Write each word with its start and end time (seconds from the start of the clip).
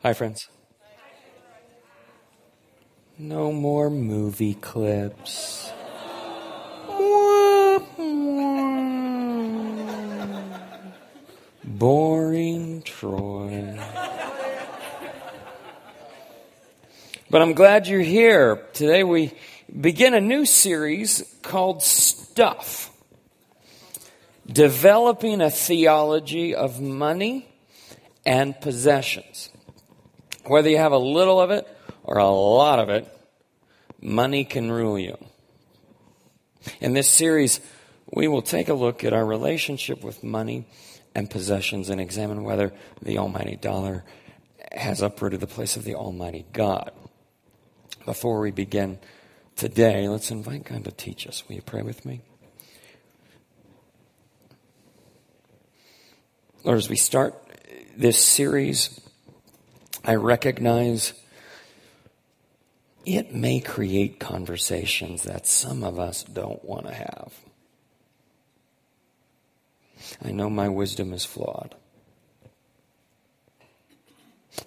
Hi, 0.00 0.14
friends. 0.14 0.48
No 3.18 3.50
more 3.50 3.90
movie 3.90 4.54
clips. 4.54 5.72
Boring 11.64 12.82
Troy. 12.82 13.76
But 17.28 17.42
I'm 17.42 17.54
glad 17.54 17.88
you're 17.88 18.00
here. 18.00 18.68
Today 18.74 19.02
we 19.02 19.32
begin 19.80 20.14
a 20.14 20.20
new 20.20 20.46
series 20.46 21.24
called 21.42 21.82
Stuff. 21.82 22.92
Developing 24.46 25.40
a 25.40 25.50
theology 25.50 26.54
of 26.54 26.80
money 26.80 27.48
and 28.24 28.58
possessions. 28.60 29.50
Whether 30.44 30.70
you 30.70 30.78
have 30.78 30.92
a 30.92 30.98
little 30.98 31.40
of 31.40 31.50
it 31.50 31.66
or 32.02 32.18
a 32.18 32.28
lot 32.28 32.78
of 32.78 32.88
it, 32.88 33.06
money 34.00 34.44
can 34.44 34.70
rule 34.70 34.98
you. 34.98 35.16
In 36.80 36.94
this 36.94 37.08
series, 37.08 37.60
we 38.12 38.28
will 38.28 38.42
take 38.42 38.68
a 38.68 38.74
look 38.74 39.04
at 39.04 39.12
our 39.12 39.24
relationship 39.24 40.02
with 40.02 40.24
money 40.24 40.66
and 41.14 41.30
possessions 41.30 41.90
and 41.90 42.00
examine 42.00 42.44
whether 42.44 42.72
the 43.02 43.18
almighty 43.18 43.56
dollar 43.56 44.04
has 44.72 45.02
uprooted 45.02 45.40
the 45.40 45.46
place 45.46 45.76
of 45.76 45.84
the 45.84 45.94
almighty 45.94 46.46
God. 46.52 46.92
Before 48.04 48.40
we 48.40 48.50
begin 48.50 48.98
today, 49.56 50.08
let's 50.08 50.30
invite 50.30 50.64
God 50.64 50.84
to 50.84 50.90
teach 50.90 51.26
us. 51.26 51.46
Will 51.48 51.56
you 51.56 51.62
pray 51.62 51.82
with 51.82 52.06
me? 52.06 52.22
Lord, 56.64 56.78
as 56.78 56.88
we 56.88 56.96
start 56.96 57.34
this 57.96 58.22
series, 58.22 59.00
I 60.04 60.14
recognize 60.14 61.12
it 63.04 63.34
may 63.34 63.60
create 63.60 64.20
conversations 64.20 65.22
that 65.22 65.46
some 65.46 65.82
of 65.82 65.98
us 65.98 66.22
don't 66.24 66.64
want 66.64 66.86
to 66.86 66.94
have. 66.94 67.32
I 70.22 70.30
know 70.30 70.50
my 70.50 70.68
wisdom 70.68 71.12
is 71.12 71.24
flawed. 71.24 71.74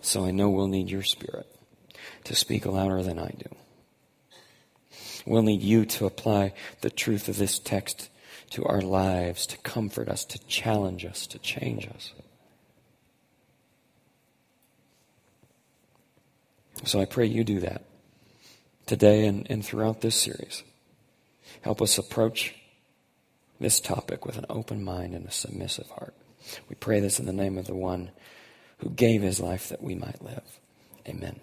So 0.02 0.26
I 0.26 0.32
know 0.32 0.50
we'll 0.50 0.68
need 0.68 0.90
your 0.90 1.04
spirit 1.04 1.48
to 2.24 2.36
speak 2.36 2.66
louder 2.66 3.04
than 3.04 3.20
I 3.20 3.30
do. 3.38 3.56
We'll 5.26 5.44
need 5.44 5.62
you 5.62 5.86
to 5.86 6.06
apply 6.06 6.54
the 6.82 6.90
truth 6.90 7.28
of 7.28 7.38
this 7.38 7.60
text 7.60 8.10
to 8.52 8.66
our 8.66 8.82
lives, 8.82 9.46
to 9.48 9.58
comfort 9.58 10.10
us, 10.10 10.26
to 10.26 10.40
challenge 10.48 11.06
us, 11.06 11.28
to 11.28 11.40
change 11.40 11.88
us. 11.88 12.14
So 16.84 17.00
I 17.00 17.06
pray 17.06 17.26
you 17.26 17.44
do 17.44 17.60
that 17.60 17.84
today 18.86 19.26
and, 19.26 19.46
and 19.50 19.64
throughout 19.64 20.02
this 20.02 20.16
series. 20.16 20.64
Help 21.62 21.82
us 21.82 21.98
approach 21.98 22.56
this 23.60 23.80
topic 23.80 24.26
with 24.26 24.38
an 24.38 24.46
open 24.50 24.84
mind 24.84 25.14
and 25.14 25.28
a 25.28 25.32
submissive 25.32 25.88
heart. 25.92 26.16
We 26.68 26.76
pray 26.76 27.00
this 27.00 27.20
in 27.20 27.28
the 27.28 27.34
name 27.34 27.58
of 27.58 27.68
the 27.68 27.76
one 27.76 28.12
who 28.80 28.90
gave 28.90 29.22
his 29.22 29.40
life 29.40 29.70
that 29.70 29.84
we 29.84 29.94
might 29.94 30.24
live. 30.24 30.60
Amen. 31.08 31.40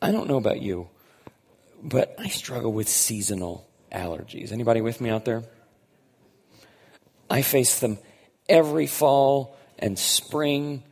I 0.00 0.12
don't 0.12 0.28
know 0.28 0.36
about 0.36 0.62
you, 0.62 0.88
but 1.82 2.14
I 2.18 2.28
struggle 2.28 2.72
with 2.72 2.88
seasonal 2.88 3.68
allergies. 3.90 4.52
Anybody 4.52 4.80
with 4.80 5.00
me 5.00 5.10
out 5.10 5.24
there? 5.24 5.42
I 7.28 7.42
face 7.42 7.80
them 7.80 7.98
every 8.48 8.86
fall 8.86 9.56
and 9.78 9.98
spring 9.98 10.84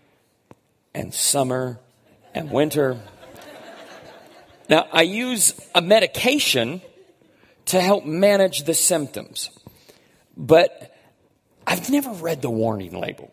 and 0.94 1.12
summer 1.14 1.78
and 2.34 2.50
winter. 2.50 3.00
Now, 4.68 4.86
I 4.92 5.02
use 5.02 5.54
a 5.74 5.82
medication 5.82 6.80
to 7.66 7.80
help 7.80 8.04
manage 8.04 8.64
the 8.64 8.74
symptoms, 8.74 9.50
but 10.36 10.94
I've 11.66 11.90
never 11.90 12.10
read 12.10 12.42
the 12.42 12.50
warning 12.50 12.98
label 12.98 13.32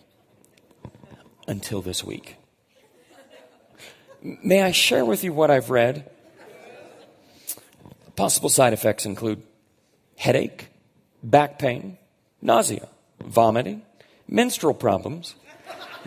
until 1.48 1.82
this 1.82 2.04
week. 2.04 2.36
May 4.22 4.62
I 4.62 4.72
share 4.72 5.06
with 5.06 5.24
you 5.24 5.32
what 5.32 5.52
I've 5.52 5.70
read? 5.70 6.10
Possible 8.16 8.50
side 8.50 8.74
effects 8.74 9.06
include 9.06 9.44
headache, 10.18 10.70
back 11.22 11.60
pain, 11.60 11.98
nausea, 12.42 12.90
vomiting, 13.24 13.84
menstrual 14.28 14.74
problems, 14.74 15.36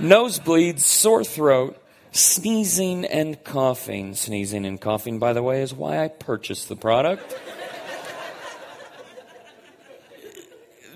nosebleeds, 0.01 0.81
sore 0.81 1.25
throat, 1.25 1.81
sneezing 2.13 3.05
and 3.05 3.43
coughing. 3.45 4.15
Sneezing 4.15 4.65
and 4.65 4.81
coughing, 4.81 5.19
by 5.19 5.33
the 5.33 5.43
way, 5.43 5.63
is 5.63 5.73
why 5.73 6.03
I 6.03 6.09
purchased 6.09 6.69
the 6.69 6.77
product. 6.77 7.39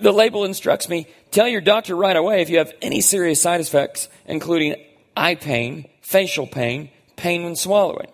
the 0.01 0.11
label 0.11 0.43
instructs 0.43 0.89
me 0.89 1.07
tell 1.31 1.47
your 1.47 1.61
doctor 1.61 1.95
right 1.95 2.15
away 2.15 2.41
if 2.41 2.49
you 2.49 2.57
have 2.57 2.73
any 2.81 3.01
serious 3.01 3.41
side 3.41 3.61
effects, 3.61 4.09
including 4.25 4.75
eye 5.15 5.35
pain, 5.35 5.87
facial 6.01 6.47
pain, 6.47 6.89
pain 7.15 7.43
when 7.43 7.55
swallowing. 7.55 8.09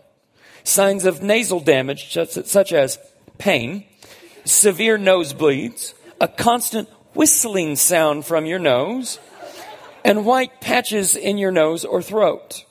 Signs 0.64 1.06
of 1.06 1.24
nasal 1.24 1.60
damage, 1.60 2.14
such 2.14 2.72
as 2.72 3.00
pain, 3.38 3.84
severe 4.46 4.98
nosebleeds, 4.98 5.94
a 6.20 6.28
constant 6.28 6.88
whistling 7.14 7.76
sound 7.76 8.26
from 8.26 8.46
your 8.46 8.60
nose, 8.60 9.20
and 10.04 10.26
white 10.26 10.62
patches 10.62 11.16
in 11.16 11.38
your 11.38 11.52
nose 11.52 11.86
or 11.86 12.02
throat. 12.02 12.66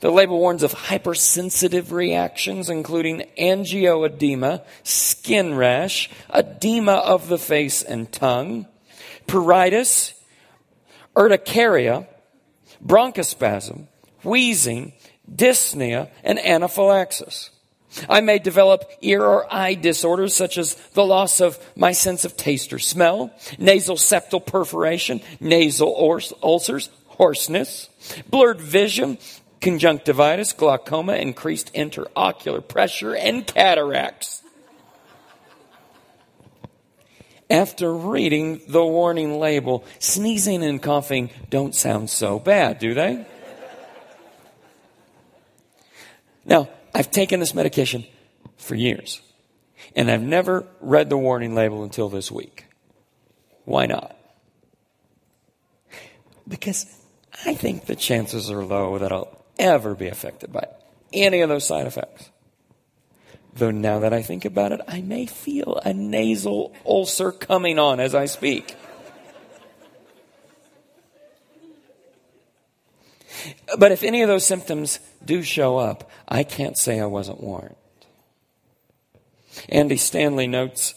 The 0.00 0.10
label 0.10 0.38
warns 0.38 0.62
of 0.62 0.72
hypersensitive 0.72 1.90
reactions, 1.90 2.68
including 2.68 3.24
angioedema, 3.38 4.64
skin 4.82 5.54
rash, 5.54 6.10
edema 6.32 6.92
of 6.92 7.28
the 7.28 7.38
face 7.38 7.82
and 7.82 8.10
tongue, 8.12 8.66
pruritus, 9.26 10.12
urticaria, 11.16 12.06
bronchospasm, 12.84 13.88
wheezing, 14.22 14.92
dyspnea, 15.34 16.10
and 16.22 16.38
anaphylaxis. 16.38 17.50
I 18.08 18.20
may 18.20 18.38
develop 18.38 18.84
ear 19.00 19.24
or 19.24 19.52
eye 19.52 19.74
disorders 19.74 20.34
such 20.34 20.58
as 20.58 20.74
the 20.92 21.04
loss 21.04 21.40
of 21.40 21.58
my 21.76 21.92
sense 21.92 22.24
of 22.24 22.36
taste 22.36 22.72
or 22.72 22.78
smell, 22.78 23.30
nasal 23.58 23.96
septal 23.96 24.44
perforation, 24.44 25.20
nasal 25.40 25.94
ulcers, 26.42 26.90
hoarseness, 27.06 27.88
blurred 28.28 28.60
vision, 28.60 29.18
conjunctivitis, 29.60 30.52
glaucoma, 30.52 31.14
increased 31.14 31.72
intraocular 31.74 32.66
pressure, 32.66 33.14
and 33.14 33.46
cataracts. 33.46 34.42
After 37.48 37.94
reading 37.94 38.60
the 38.68 38.84
warning 38.84 39.38
label, 39.38 39.84
sneezing 40.00 40.64
and 40.64 40.82
coughing 40.82 41.30
don't 41.48 41.74
sound 41.74 42.10
so 42.10 42.40
bad, 42.40 42.80
do 42.80 42.92
they? 42.92 43.24
Now, 46.44 46.68
I've 46.96 47.10
taken 47.10 47.40
this 47.40 47.54
medication 47.54 48.06
for 48.56 48.74
years, 48.74 49.20
and 49.94 50.10
I've 50.10 50.22
never 50.22 50.66
read 50.80 51.10
the 51.10 51.18
warning 51.18 51.54
label 51.54 51.82
until 51.82 52.08
this 52.08 52.32
week. 52.32 52.64
Why 53.66 53.84
not? 53.84 54.16
Because 56.48 56.86
I 57.44 57.52
think 57.52 57.84
the 57.84 57.96
chances 57.96 58.50
are 58.50 58.64
low 58.64 58.96
that 58.96 59.12
I'll 59.12 59.44
ever 59.58 59.94
be 59.94 60.08
affected 60.08 60.54
by 60.54 60.68
any 61.12 61.42
of 61.42 61.50
those 61.50 61.66
side 61.66 61.86
effects. 61.86 62.30
Though 63.52 63.72
now 63.72 63.98
that 63.98 64.14
I 64.14 64.22
think 64.22 64.46
about 64.46 64.72
it, 64.72 64.80
I 64.88 65.02
may 65.02 65.26
feel 65.26 65.78
a 65.84 65.92
nasal 65.92 66.74
ulcer 66.86 67.30
coming 67.30 67.78
on 67.78 68.00
as 68.00 68.14
I 68.14 68.24
speak. 68.24 68.74
But 73.78 73.92
if 73.92 74.02
any 74.02 74.22
of 74.22 74.28
those 74.28 74.46
symptoms 74.46 75.00
do 75.24 75.42
show 75.42 75.76
up, 75.78 76.10
I 76.28 76.44
can't 76.44 76.76
say 76.76 77.00
I 77.00 77.06
wasn't 77.06 77.42
warned. 77.42 77.76
Andy 79.68 79.96
Stanley 79.96 80.46
notes 80.46 80.94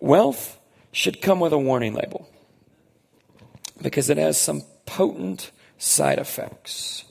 wealth 0.00 0.58
should 0.92 1.20
come 1.20 1.40
with 1.40 1.52
a 1.52 1.58
warning 1.58 1.94
label 1.94 2.28
because 3.82 4.10
it 4.10 4.16
has 4.16 4.40
some 4.40 4.62
potent 4.86 5.50
side 5.76 6.18
effects. 6.18 7.04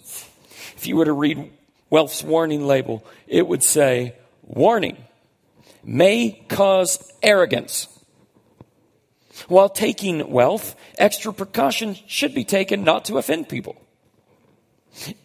If 0.75 0.87
you 0.87 0.95
were 0.95 1.05
to 1.05 1.13
read 1.13 1.51
wealth's 1.89 2.23
warning 2.23 2.65
label, 2.65 3.05
it 3.27 3.47
would 3.47 3.63
say, 3.63 4.15
Warning, 4.43 4.97
may 5.83 6.43
cause 6.47 7.11
arrogance. 7.21 7.87
While 9.47 9.69
taking 9.69 10.31
wealth, 10.31 10.75
extra 10.97 11.33
precaution 11.33 11.97
should 12.07 12.33
be 12.33 12.43
taken 12.43 12.83
not 12.83 13.05
to 13.05 13.17
offend 13.17 13.49
people. 13.49 13.75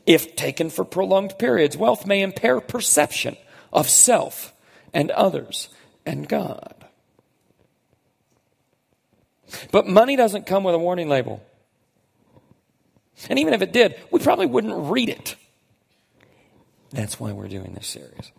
If 0.06 0.36
taken 0.36 0.70
for 0.70 0.84
prolonged 0.84 1.38
periods, 1.38 1.76
wealth 1.76 2.06
may 2.06 2.22
impair 2.22 2.60
perception 2.60 3.36
of 3.72 3.88
self 3.88 4.52
and 4.92 5.10
others 5.10 5.68
and 6.04 6.28
God. 6.28 6.74
But 9.70 9.86
money 9.86 10.16
doesn't 10.16 10.46
come 10.46 10.64
with 10.64 10.74
a 10.74 10.78
warning 10.78 11.08
label. 11.08 11.42
And 13.28 13.38
even 13.38 13.54
if 13.54 13.62
it 13.62 13.72
did, 13.72 13.96
we 14.10 14.20
probably 14.20 14.46
wouldn't 14.46 14.90
read 14.90 15.08
it. 15.08 15.36
That's 16.90 17.18
why 17.18 17.32
we're 17.32 17.48
doing 17.48 17.74
this 17.74 17.86
series. 17.86 18.32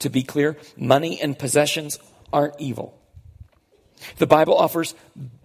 To 0.00 0.10
be 0.10 0.22
clear, 0.22 0.56
money 0.76 1.20
and 1.20 1.38
possessions 1.38 1.98
aren't 2.32 2.60
evil. 2.60 2.98
The 4.18 4.26
Bible 4.26 4.56
offers 4.56 4.94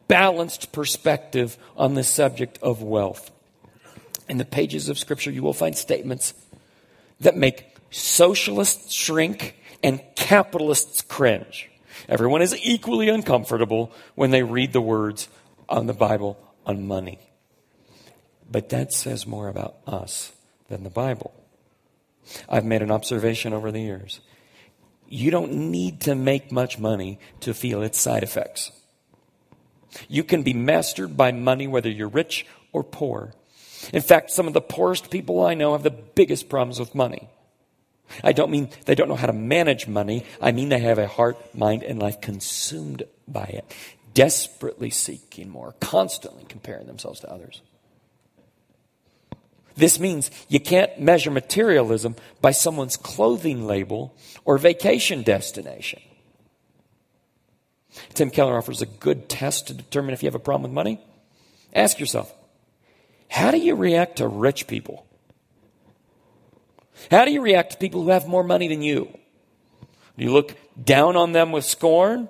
balanced 0.07 0.71
perspective 0.71 1.57
on 1.75 1.95
the 1.95 2.03
subject 2.03 2.59
of 2.61 2.81
wealth. 2.81 3.31
In 4.29 4.37
the 4.37 4.45
pages 4.45 4.89
of 4.89 4.99
Scripture, 4.99 5.31
you 5.31 5.41
will 5.41 5.53
find 5.53 5.75
statements 5.75 6.33
that 7.19 7.37
make 7.37 7.75
socialists 7.89 8.93
shrink 8.93 9.55
and 9.83 10.01
capitalists 10.15 11.01
cringe. 11.01 11.69
Everyone 12.09 12.41
is 12.41 12.55
equally 12.63 13.09
uncomfortable 13.09 13.91
when 14.15 14.31
they 14.31 14.43
read 14.43 14.73
the 14.73 14.81
words 14.81 15.29
on 15.69 15.87
the 15.87 15.93
Bible 15.93 16.37
on 16.65 16.87
money. 16.87 17.19
But 18.49 18.69
that 18.69 18.93
says 18.93 19.25
more 19.25 19.47
about 19.47 19.77
us 19.85 20.31
than 20.69 20.83
the 20.83 20.89
Bible. 20.89 21.33
I've 22.47 22.65
made 22.65 22.81
an 22.81 22.91
observation 22.91 23.53
over 23.53 23.71
the 23.71 23.81
years. 23.81 24.19
You 25.07 25.31
don't 25.31 25.53
need 25.71 26.01
to 26.01 26.15
make 26.15 26.51
much 26.51 26.77
money 26.77 27.19
to 27.41 27.53
feel 27.53 27.81
its 27.81 27.99
side 27.99 28.23
effects. 28.23 28.71
You 30.09 30.23
can 30.23 30.43
be 30.43 30.53
mastered 30.53 31.15
by 31.15 31.31
money 31.31 31.67
whether 31.67 31.89
you're 31.89 32.09
rich 32.09 32.45
or 32.73 32.83
poor. 32.83 33.33
In 33.93 34.01
fact, 34.01 34.31
some 34.31 34.47
of 34.47 34.53
the 34.53 34.61
poorest 34.61 35.09
people 35.11 35.45
I 35.45 35.53
know 35.53 35.73
have 35.73 35.83
the 35.83 35.91
biggest 35.91 36.49
problems 36.49 36.79
with 36.79 36.95
money. 36.95 37.29
I 38.23 38.31
don't 38.31 38.51
mean 38.51 38.69
they 38.85 38.95
don't 38.95 39.09
know 39.09 39.15
how 39.15 39.27
to 39.27 39.33
manage 39.33 39.87
money. 39.87 40.25
I 40.41 40.51
mean 40.51 40.69
they 40.69 40.79
have 40.79 40.97
a 40.97 41.07
heart, 41.07 41.37
mind, 41.55 41.83
and 41.83 41.99
life 41.99 42.21
consumed 42.21 43.03
by 43.27 43.43
it, 43.43 43.65
desperately 44.13 44.89
seeking 44.89 45.49
more, 45.49 45.75
constantly 45.79 46.45
comparing 46.47 46.87
themselves 46.87 47.19
to 47.21 47.31
others. 47.31 47.61
This 49.75 49.99
means 49.99 50.31
you 50.49 50.59
can't 50.59 50.99
measure 50.99 51.29
materialism 51.29 52.15
by 52.41 52.51
someone's 52.51 52.97
clothing 52.97 53.67
label 53.67 54.15
or 54.43 54.57
vacation 54.57 55.21
destination. 55.21 56.01
Tim 58.13 58.31
Keller 58.31 58.57
offers 58.57 58.81
a 58.81 58.87
good 58.87 59.29
test 59.29 59.67
to 59.67 59.73
determine 59.73 60.13
if 60.13 60.23
you 60.23 60.27
have 60.27 60.35
a 60.35 60.39
problem 60.39 60.63
with 60.63 60.75
money. 60.75 60.99
Ask 61.73 61.99
yourself, 61.99 62.33
how 63.29 63.51
do 63.51 63.57
you 63.57 63.75
react 63.75 64.17
to 64.17 64.27
rich 64.27 64.67
people? 64.67 65.05
How 67.11 67.25
do 67.25 67.31
you 67.31 67.41
react 67.41 67.71
to 67.71 67.77
people 67.77 68.03
who 68.03 68.09
have 68.09 68.27
more 68.27 68.43
money 68.43 68.67
than 68.67 68.81
you? 68.81 69.05
Do 70.17 70.25
you 70.25 70.31
look 70.31 70.55
down 70.81 71.15
on 71.15 71.31
them 71.31 71.51
with 71.51 71.63
scorn? 71.63 72.29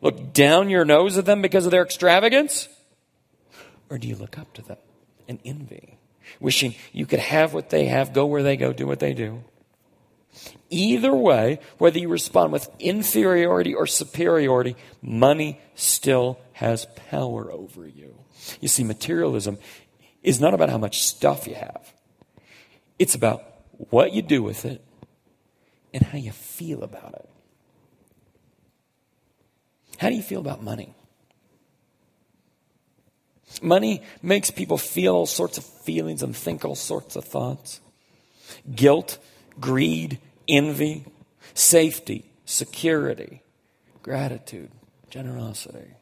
Look 0.00 0.32
down 0.32 0.70
your 0.70 0.84
nose 0.84 1.18
at 1.18 1.26
them 1.26 1.42
because 1.42 1.66
of 1.66 1.72
their 1.72 1.82
extravagance? 1.82 2.68
Or 3.90 3.98
do 3.98 4.06
you 4.06 4.16
look 4.16 4.38
up 4.38 4.52
to 4.54 4.62
them 4.62 4.78
and 5.28 5.40
envy? 5.44 5.98
wishing 6.38 6.74
you 6.92 7.06
could 7.06 7.18
have 7.18 7.52
what 7.52 7.70
they 7.70 7.86
have, 7.86 8.12
go 8.12 8.26
where 8.26 8.42
they 8.42 8.56
go, 8.56 8.72
do 8.72 8.86
what 8.86 9.00
they 9.00 9.14
do. 9.14 9.42
Either 10.68 11.12
way, 11.12 11.58
whether 11.78 11.98
you 11.98 12.08
respond 12.08 12.52
with 12.52 12.70
inferiority 12.78 13.74
or 13.74 13.86
superiority, 13.86 14.76
money 15.02 15.60
still 15.74 16.38
has 16.52 16.86
power 17.10 17.50
over 17.50 17.88
you. 17.88 18.14
You 18.60 18.68
see, 18.68 18.84
materialism 18.84 19.58
is 20.22 20.40
not 20.40 20.54
about 20.54 20.70
how 20.70 20.78
much 20.78 21.02
stuff 21.02 21.46
you 21.46 21.54
have. 21.54 21.92
It's 22.98 23.14
about 23.14 23.42
what 23.90 24.12
you 24.12 24.22
do 24.22 24.42
with 24.42 24.64
it 24.64 24.84
and 25.92 26.02
how 26.02 26.18
you 26.18 26.32
feel 26.32 26.82
about 26.82 27.14
it. 27.14 27.28
How 29.98 30.08
do 30.08 30.14
you 30.14 30.22
feel 30.22 30.40
about 30.40 30.62
money? 30.62 30.94
Money 33.60 34.02
makes 34.22 34.50
people 34.50 34.78
feel 34.78 35.14
all 35.14 35.26
sorts 35.26 35.58
of 35.58 35.64
feelings 35.64 36.22
and 36.22 36.34
think 36.34 36.64
all 36.64 36.74
sorts 36.76 37.16
of 37.16 37.24
thoughts 37.24 37.80
guilt, 38.74 39.18
greed, 39.60 40.18
envy, 40.48 41.04
safety, 41.54 42.24
security, 42.44 43.42
gratitude, 44.02 44.70
generosity. 45.08 45.94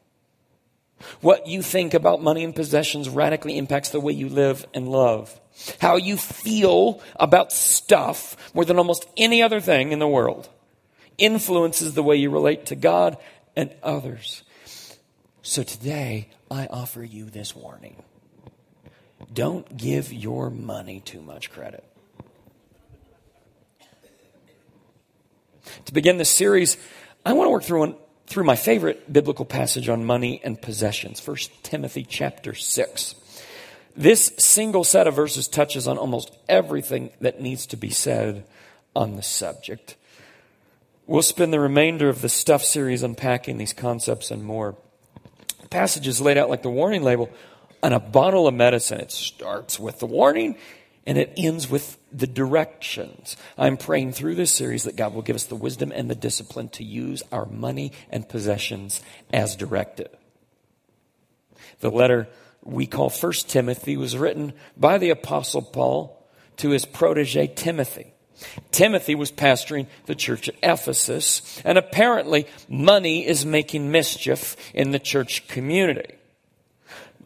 What 1.21 1.47
you 1.47 1.61
think 1.61 1.93
about 1.93 2.21
money 2.21 2.43
and 2.43 2.55
possessions 2.55 3.09
radically 3.09 3.57
impacts 3.57 3.89
the 3.89 3.99
way 3.99 4.13
you 4.13 4.29
live 4.29 4.65
and 4.73 4.89
love. 4.89 5.39
How 5.79 5.95
you 5.95 6.17
feel 6.17 7.01
about 7.15 7.51
stuff 7.51 8.53
more 8.53 8.65
than 8.65 8.77
almost 8.77 9.05
any 9.17 9.41
other 9.41 9.59
thing 9.59 9.91
in 9.91 9.99
the 9.99 10.07
world 10.07 10.49
influences 11.17 11.93
the 11.93 12.03
way 12.03 12.15
you 12.15 12.29
relate 12.29 12.67
to 12.67 12.75
God 12.75 13.17
and 13.55 13.73
others. 13.83 14.43
So 15.41 15.63
today, 15.63 16.29
I 16.51 16.67
offer 16.67 17.03
you 17.03 17.25
this 17.25 17.55
warning. 17.55 17.95
Don't 19.33 19.77
give 19.77 20.11
your 20.11 20.49
money 20.49 21.01
too 21.01 21.21
much 21.21 21.51
credit. 21.51 21.83
To 25.85 25.93
begin 25.93 26.17
this 26.17 26.29
series, 26.29 26.77
I 27.25 27.33
want 27.33 27.47
to 27.47 27.51
work 27.51 27.63
through 27.63 27.79
one, 27.79 27.95
through 28.29 28.43
my 28.43 28.55
favorite 28.55 29.11
biblical 29.11 29.43
passage 29.43 29.89
on 29.89 30.05
money 30.05 30.39
and 30.43 30.61
possessions, 30.61 31.25
1 31.25 31.37
Timothy 31.63 32.05
chapter 32.07 32.53
6. 32.53 33.15
This 33.95 34.31
single 34.37 34.83
set 34.83 35.07
of 35.07 35.15
verses 35.15 35.47
touches 35.47 35.87
on 35.87 35.97
almost 35.97 36.31
everything 36.47 37.09
that 37.21 37.41
needs 37.41 37.65
to 37.67 37.77
be 37.77 37.89
said 37.89 38.45
on 38.95 39.15
the 39.15 39.23
subject. 39.23 39.95
We'll 41.07 41.23
spend 41.23 41.51
the 41.51 41.59
remainder 41.59 42.07
of 42.07 42.21
the 42.21 42.29
Stuff 42.29 42.63
series 42.63 43.01
unpacking 43.01 43.57
these 43.57 43.73
concepts 43.73 44.29
and 44.29 44.43
more 44.43 44.77
passage 45.69 46.07
is 46.07 46.19
laid 46.21 46.37
out 46.37 46.49
like 46.49 46.63
the 46.63 46.69
warning 46.69 47.03
label 47.03 47.29
on 47.81 47.93
a 47.93 47.99
bottle 47.99 48.47
of 48.47 48.53
medicine. 48.53 48.99
It 48.99 49.11
starts 49.11 49.79
with 49.79 49.99
the 49.99 50.05
warning 50.05 50.57
and 51.05 51.17
it 51.17 51.33
ends 51.37 51.69
with 51.69 51.97
the 52.11 52.27
directions. 52.27 53.37
I'm 53.57 53.77
praying 53.77 54.13
through 54.13 54.35
this 54.35 54.51
series 54.51 54.83
that 54.83 54.95
God 54.95 55.13
will 55.13 55.21
give 55.21 55.35
us 55.35 55.45
the 55.45 55.55
wisdom 55.55 55.91
and 55.91 56.09
the 56.09 56.15
discipline 56.15 56.69
to 56.69 56.83
use 56.83 57.23
our 57.31 57.45
money 57.45 57.91
and 58.09 58.27
possessions 58.27 59.01
as 59.31 59.55
directed. 59.55 60.09
The 61.79 61.91
letter 61.91 62.27
we 62.63 62.85
call 62.85 63.09
First 63.09 63.49
Timothy 63.49 63.97
was 63.97 64.17
written 64.17 64.53
by 64.75 64.97
the 64.97 65.09
apostle 65.09 65.61
Paul 65.61 66.27
to 66.57 66.71
his 66.71 66.85
protege 66.85 67.47
Timothy. 67.47 68.13
Timothy 68.71 69.15
was 69.15 69.31
pastoring 69.31 69.87
the 70.05 70.15
church 70.15 70.47
at 70.49 70.55
Ephesus, 70.63 71.61
and 71.65 71.77
apparently 71.77 72.47
money 72.67 73.25
is 73.25 73.45
making 73.45 73.91
mischief 73.91 74.55
in 74.73 74.91
the 74.91 74.99
church 74.99 75.47
community. 75.47 76.18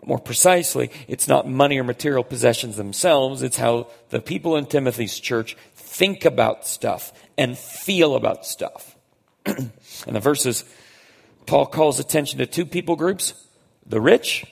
More 0.06 0.20
precisely, 0.20 0.92
it's 1.08 1.28
not 1.28 1.48
money 1.48 1.80
or 1.80 1.84
material 1.84 2.24
possessions 2.24 2.76
themselves, 2.76 3.42
it's 3.42 3.58
how 3.58 3.88
the 4.10 4.20
people 4.20 4.56
in 4.56 4.66
Timothy's 4.66 5.20
church 5.20 5.56
think 5.76 6.26
about 6.26 6.68
stuff 6.68 7.14
and 7.38 7.58
feel 7.58 8.16
about 8.16 8.46
stuff. 8.46 8.96
and 9.46 9.72
the 10.06 10.20
verses, 10.20 10.64
Paul 11.46 11.66
calls 11.66 12.00
attention 12.00 12.40
to 12.40 12.46
two 12.46 12.66
people 12.66 12.96
groups 12.96 13.34
the 13.86 14.02
rich 14.02 14.46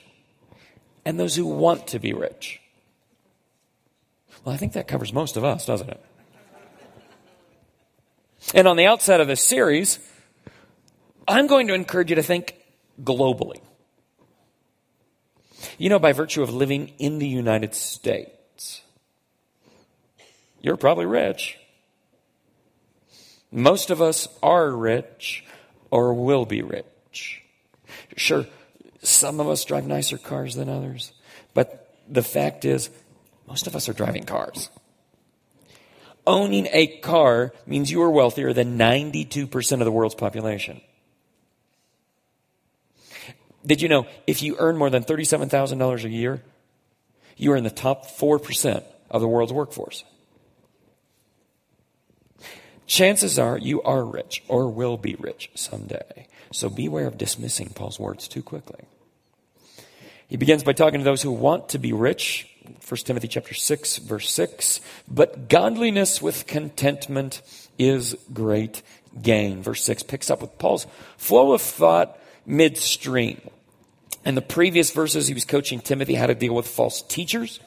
and 1.04 1.18
those 1.18 1.34
who 1.34 1.46
want 1.46 1.88
to 1.88 1.98
be 1.98 2.12
rich. 2.12 2.60
Well, 4.44 4.54
I 4.54 4.58
think 4.58 4.72
that 4.74 4.88
covers 4.88 5.12
most 5.12 5.36
of 5.36 5.44
us, 5.44 5.66
doesn't 5.66 5.88
it? 5.88 6.04
And 8.54 8.66
on 8.66 8.76
the 8.76 8.86
outset 8.86 9.20
of 9.20 9.28
this 9.28 9.42
series, 9.42 9.98
I'm 11.28 11.46
going 11.46 11.68
to 11.68 11.74
encourage 11.74 12.10
you 12.10 12.16
to 12.16 12.22
think 12.22 12.56
globally. 13.02 13.60
You 15.82 15.88
know, 15.88 15.98
by 15.98 16.12
virtue 16.12 16.44
of 16.44 16.54
living 16.54 16.92
in 17.00 17.18
the 17.18 17.26
United 17.26 17.74
States, 17.74 18.82
you're 20.60 20.76
probably 20.76 21.06
rich. 21.06 21.58
Most 23.50 23.90
of 23.90 24.00
us 24.00 24.28
are 24.44 24.70
rich 24.70 25.44
or 25.90 26.14
will 26.14 26.46
be 26.46 26.62
rich. 26.62 27.42
Sure, 28.16 28.46
some 29.02 29.40
of 29.40 29.48
us 29.48 29.64
drive 29.64 29.84
nicer 29.84 30.18
cars 30.18 30.54
than 30.54 30.68
others, 30.68 31.10
but 31.52 31.92
the 32.08 32.22
fact 32.22 32.64
is, 32.64 32.88
most 33.48 33.66
of 33.66 33.74
us 33.74 33.88
are 33.88 33.92
driving 33.92 34.22
cars 34.22 34.70
owning 36.26 36.68
a 36.72 36.86
car 36.86 37.52
means 37.66 37.90
you 37.90 38.00
are 38.00 38.10
wealthier 38.10 38.52
than 38.52 38.78
92% 38.78 39.72
of 39.72 39.84
the 39.84 39.90
world's 39.90 40.14
population. 40.14 40.80
Did 43.64 43.82
you 43.82 43.88
know 43.88 44.06
if 44.26 44.42
you 44.42 44.56
earn 44.58 44.76
more 44.76 44.90
than 44.90 45.04
$37,000 45.04 46.04
a 46.04 46.08
year, 46.08 46.42
you 47.36 47.52
are 47.52 47.56
in 47.56 47.64
the 47.64 47.70
top 47.70 48.06
4% 48.06 48.84
of 49.10 49.20
the 49.20 49.28
world's 49.28 49.52
workforce? 49.52 50.04
Chances 52.86 53.38
are 53.38 53.56
you 53.56 53.80
are 53.82 54.04
rich 54.04 54.42
or 54.48 54.68
will 54.68 54.96
be 54.96 55.14
rich 55.14 55.50
someday. 55.54 56.26
So 56.52 56.68
beware 56.68 57.06
of 57.06 57.16
dismissing 57.16 57.70
Paul's 57.70 57.98
words 57.98 58.28
too 58.28 58.42
quickly. 58.42 58.84
He 60.28 60.36
begins 60.36 60.64
by 60.64 60.72
talking 60.72 61.00
to 61.00 61.04
those 61.04 61.22
who 61.22 61.30
want 61.30 61.70
to 61.70 61.78
be 61.78 61.92
rich 61.92 62.48
1 62.88 62.96
Timothy 62.98 63.28
chapter 63.28 63.54
6 63.54 63.98
verse 63.98 64.30
6, 64.30 64.80
but 65.08 65.48
godliness 65.48 66.22
with 66.22 66.46
contentment 66.46 67.42
is 67.78 68.16
great 68.32 68.82
gain. 69.20 69.62
Verse 69.62 69.82
6 69.84 70.02
picks 70.04 70.30
up 70.30 70.40
with 70.40 70.58
Paul's 70.58 70.86
flow 71.16 71.52
of 71.52 71.62
thought 71.62 72.18
midstream. 72.46 73.40
In 74.24 74.34
the 74.34 74.42
previous 74.42 74.90
verses, 74.90 75.26
he 75.26 75.34
was 75.34 75.44
coaching 75.44 75.80
Timothy 75.80 76.14
how 76.14 76.26
to 76.26 76.34
deal 76.34 76.54
with 76.54 76.68
false 76.68 77.02
teachers. 77.02 77.60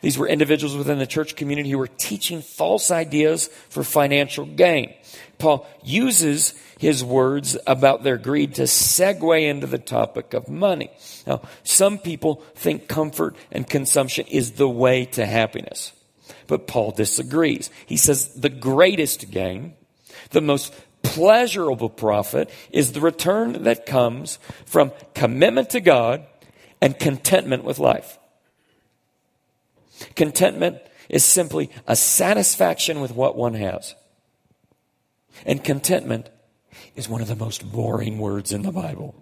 These 0.00 0.18
were 0.18 0.28
individuals 0.28 0.76
within 0.76 0.98
the 0.98 1.06
church 1.06 1.34
community 1.34 1.70
who 1.70 1.78
were 1.78 1.86
teaching 1.86 2.42
false 2.42 2.90
ideas 2.90 3.48
for 3.70 3.82
financial 3.82 4.44
gain. 4.44 4.92
Paul 5.38 5.66
uses 5.82 6.54
his 6.78 7.02
words 7.02 7.56
about 7.66 8.02
their 8.02 8.18
greed 8.18 8.56
to 8.56 8.62
segue 8.64 9.48
into 9.48 9.66
the 9.66 9.78
topic 9.78 10.34
of 10.34 10.48
money. 10.48 10.90
Now, 11.26 11.40
some 11.62 11.98
people 11.98 12.42
think 12.54 12.88
comfort 12.88 13.36
and 13.50 13.66
consumption 13.66 14.26
is 14.26 14.52
the 14.52 14.68
way 14.68 15.06
to 15.06 15.24
happiness. 15.24 15.92
But 16.46 16.66
Paul 16.66 16.90
disagrees. 16.90 17.70
He 17.86 17.96
says 17.96 18.34
the 18.34 18.50
greatest 18.50 19.30
gain, 19.30 19.74
the 20.30 20.42
most 20.42 20.74
pleasurable 21.04 21.90
profit 21.90 22.50
is 22.72 22.92
the 22.92 23.00
return 23.00 23.62
that 23.62 23.86
comes 23.86 24.40
from 24.66 24.90
commitment 25.14 25.70
to 25.70 25.80
God 25.80 26.26
and 26.80 26.98
contentment 26.98 27.62
with 27.62 27.78
life. 27.78 28.18
Contentment 30.16 30.78
is 31.08 31.24
simply 31.24 31.70
a 31.86 31.94
satisfaction 31.94 33.00
with 33.00 33.12
what 33.12 33.36
one 33.36 33.54
has. 33.54 33.94
And 35.46 35.62
contentment 35.62 36.30
is 36.96 37.08
one 37.08 37.20
of 37.20 37.28
the 37.28 37.36
most 37.36 37.70
boring 37.70 38.18
words 38.18 38.52
in 38.52 38.62
the 38.62 38.72
Bible. 38.72 39.14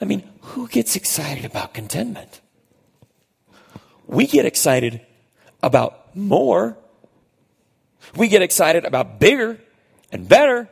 I 0.00 0.04
mean, 0.04 0.22
who 0.40 0.68
gets 0.68 0.96
excited 0.96 1.44
about 1.44 1.74
contentment? 1.74 2.40
We 4.06 4.26
get 4.26 4.46
excited 4.46 5.00
about 5.62 6.16
more. 6.16 6.78
We 8.16 8.28
get 8.28 8.42
excited 8.42 8.84
about 8.84 9.18
bigger 9.18 9.58
and 10.12 10.28
better. 10.28 10.68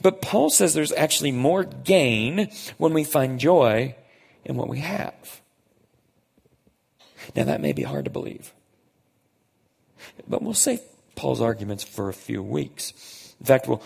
But 0.00 0.22
Paul 0.22 0.50
says 0.50 0.74
there's 0.74 0.92
actually 0.92 1.32
more 1.32 1.64
gain 1.64 2.50
when 2.78 2.92
we 2.92 3.04
find 3.04 3.40
joy 3.40 3.96
in 4.44 4.56
what 4.56 4.68
we 4.68 4.78
have. 4.78 5.40
Now, 7.36 7.44
that 7.44 7.60
may 7.60 7.72
be 7.72 7.82
hard 7.82 8.04
to 8.04 8.10
believe. 8.10 8.52
But 10.28 10.42
we'll 10.42 10.54
save 10.54 10.80
Paul's 11.14 11.40
arguments 11.40 11.84
for 11.84 12.08
a 12.08 12.14
few 12.14 12.42
weeks. 12.42 13.34
In 13.40 13.46
fact, 13.46 13.68
we'll 13.68 13.82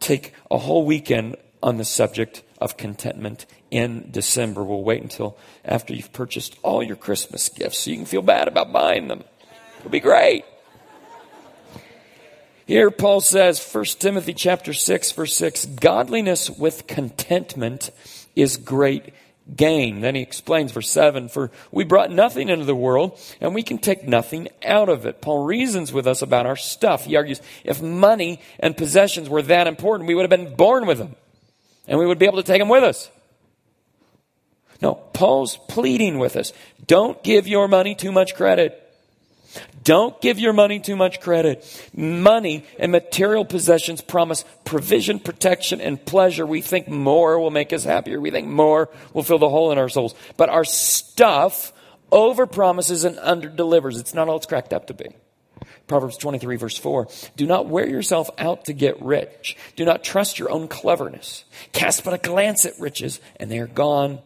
take 0.00 0.32
a 0.50 0.58
whole 0.58 0.84
weekend 0.84 1.36
on 1.62 1.78
the 1.78 1.84
subject 1.84 2.42
of 2.60 2.76
contentment 2.76 3.46
in 3.70 4.10
December. 4.10 4.62
We'll 4.62 4.82
wait 4.82 5.02
until 5.02 5.36
after 5.64 5.94
you've 5.94 6.12
purchased 6.12 6.56
all 6.62 6.82
your 6.82 6.96
Christmas 6.96 7.48
gifts 7.48 7.78
so 7.78 7.90
you 7.90 7.96
can 7.96 8.06
feel 8.06 8.22
bad 8.22 8.48
about 8.48 8.72
buying 8.72 9.08
them. 9.08 9.24
It'll 9.78 9.90
be 9.90 10.00
great. 10.00 10.44
Here 12.66 12.90
Paul 12.90 13.20
says, 13.20 13.64
1 13.72 13.84
Timothy 14.00 14.34
chapter 14.34 14.72
6 14.72 15.12
verse 15.12 15.36
6, 15.36 15.66
godliness 15.66 16.50
with 16.50 16.88
contentment 16.88 17.90
is 18.34 18.56
great 18.56 19.14
gain. 19.54 20.00
Then 20.00 20.16
he 20.16 20.20
explains 20.20 20.72
verse 20.72 20.90
7, 20.90 21.28
for 21.28 21.52
we 21.70 21.84
brought 21.84 22.10
nothing 22.10 22.48
into 22.48 22.64
the 22.64 22.74
world 22.74 23.18
and 23.40 23.54
we 23.54 23.62
can 23.62 23.78
take 23.78 24.02
nothing 24.02 24.48
out 24.64 24.88
of 24.88 25.06
it. 25.06 25.20
Paul 25.20 25.44
reasons 25.44 25.92
with 25.92 26.08
us 26.08 26.22
about 26.22 26.46
our 26.46 26.56
stuff. 26.56 27.04
He 27.04 27.14
argues 27.14 27.40
if 27.62 27.80
money 27.80 28.40
and 28.58 28.76
possessions 28.76 29.28
were 29.28 29.42
that 29.42 29.68
important, 29.68 30.08
we 30.08 30.16
would 30.16 30.28
have 30.28 30.30
been 30.30 30.56
born 30.56 30.86
with 30.86 30.98
them 30.98 31.14
and 31.86 32.00
we 32.00 32.06
would 32.06 32.18
be 32.18 32.26
able 32.26 32.38
to 32.38 32.42
take 32.42 32.60
them 32.60 32.68
with 32.68 32.82
us. 32.82 33.08
No, 34.82 34.94
Paul's 34.94 35.56
pleading 35.68 36.18
with 36.18 36.34
us. 36.34 36.52
Don't 36.84 37.22
give 37.22 37.46
your 37.46 37.68
money 37.68 37.94
too 37.94 38.10
much 38.10 38.34
credit. 38.34 38.82
Don't 39.82 40.20
give 40.20 40.38
your 40.38 40.52
money 40.52 40.80
too 40.80 40.96
much 40.96 41.20
credit. 41.20 41.64
Money 41.94 42.64
and 42.78 42.90
material 42.90 43.44
possessions 43.44 44.00
promise 44.00 44.44
provision, 44.64 45.20
protection, 45.20 45.80
and 45.80 46.04
pleasure. 46.04 46.44
We 46.44 46.60
think 46.60 46.88
more 46.88 47.38
will 47.38 47.50
make 47.50 47.72
us 47.72 47.84
happier. 47.84 48.20
We 48.20 48.30
think 48.30 48.48
more 48.48 48.88
will 49.12 49.22
fill 49.22 49.38
the 49.38 49.48
hole 49.48 49.72
in 49.72 49.78
our 49.78 49.88
souls. 49.88 50.14
But 50.36 50.48
our 50.48 50.64
stuff 50.64 51.72
over 52.10 52.46
promises 52.46 53.04
and 53.04 53.18
under 53.20 53.48
delivers. 53.48 53.98
It's 53.98 54.14
not 54.14 54.28
all 54.28 54.36
it's 54.36 54.46
cracked 54.46 54.72
up 54.72 54.88
to 54.88 54.94
be. 54.94 55.08
Proverbs 55.86 56.16
23 56.16 56.56
verse 56.56 56.76
4. 56.76 57.08
Do 57.36 57.46
not 57.46 57.66
wear 57.66 57.88
yourself 57.88 58.28
out 58.38 58.64
to 58.66 58.72
get 58.72 59.00
rich. 59.00 59.56
Do 59.76 59.84
not 59.84 60.02
trust 60.02 60.38
your 60.38 60.50
own 60.50 60.68
cleverness. 60.68 61.44
Cast 61.72 62.04
but 62.04 62.14
a 62.14 62.18
glance 62.18 62.64
at 62.64 62.78
riches 62.80 63.20
and 63.38 63.50
they 63.50 63.58
are 63.58 63.66
gone 63.66 64.20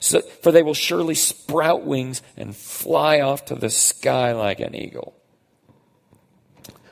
so, 0.00 0.20
for 0.20 0.52
they 0.52 0.62
will 0.62 0.74
surely 0.74 1.14
sprout 1.14 1.84
wings 1.84 2.22
and 2.36 2.54
fly 2.54 3.20
off 3.20 3.46
to 3.46 3.54
the 3.54 3.70
sky 3.70 4.32
like 4.32 4.60
an 4.60 4.74
eagle. 4.74 5.14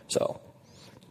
So, 0.09 0.41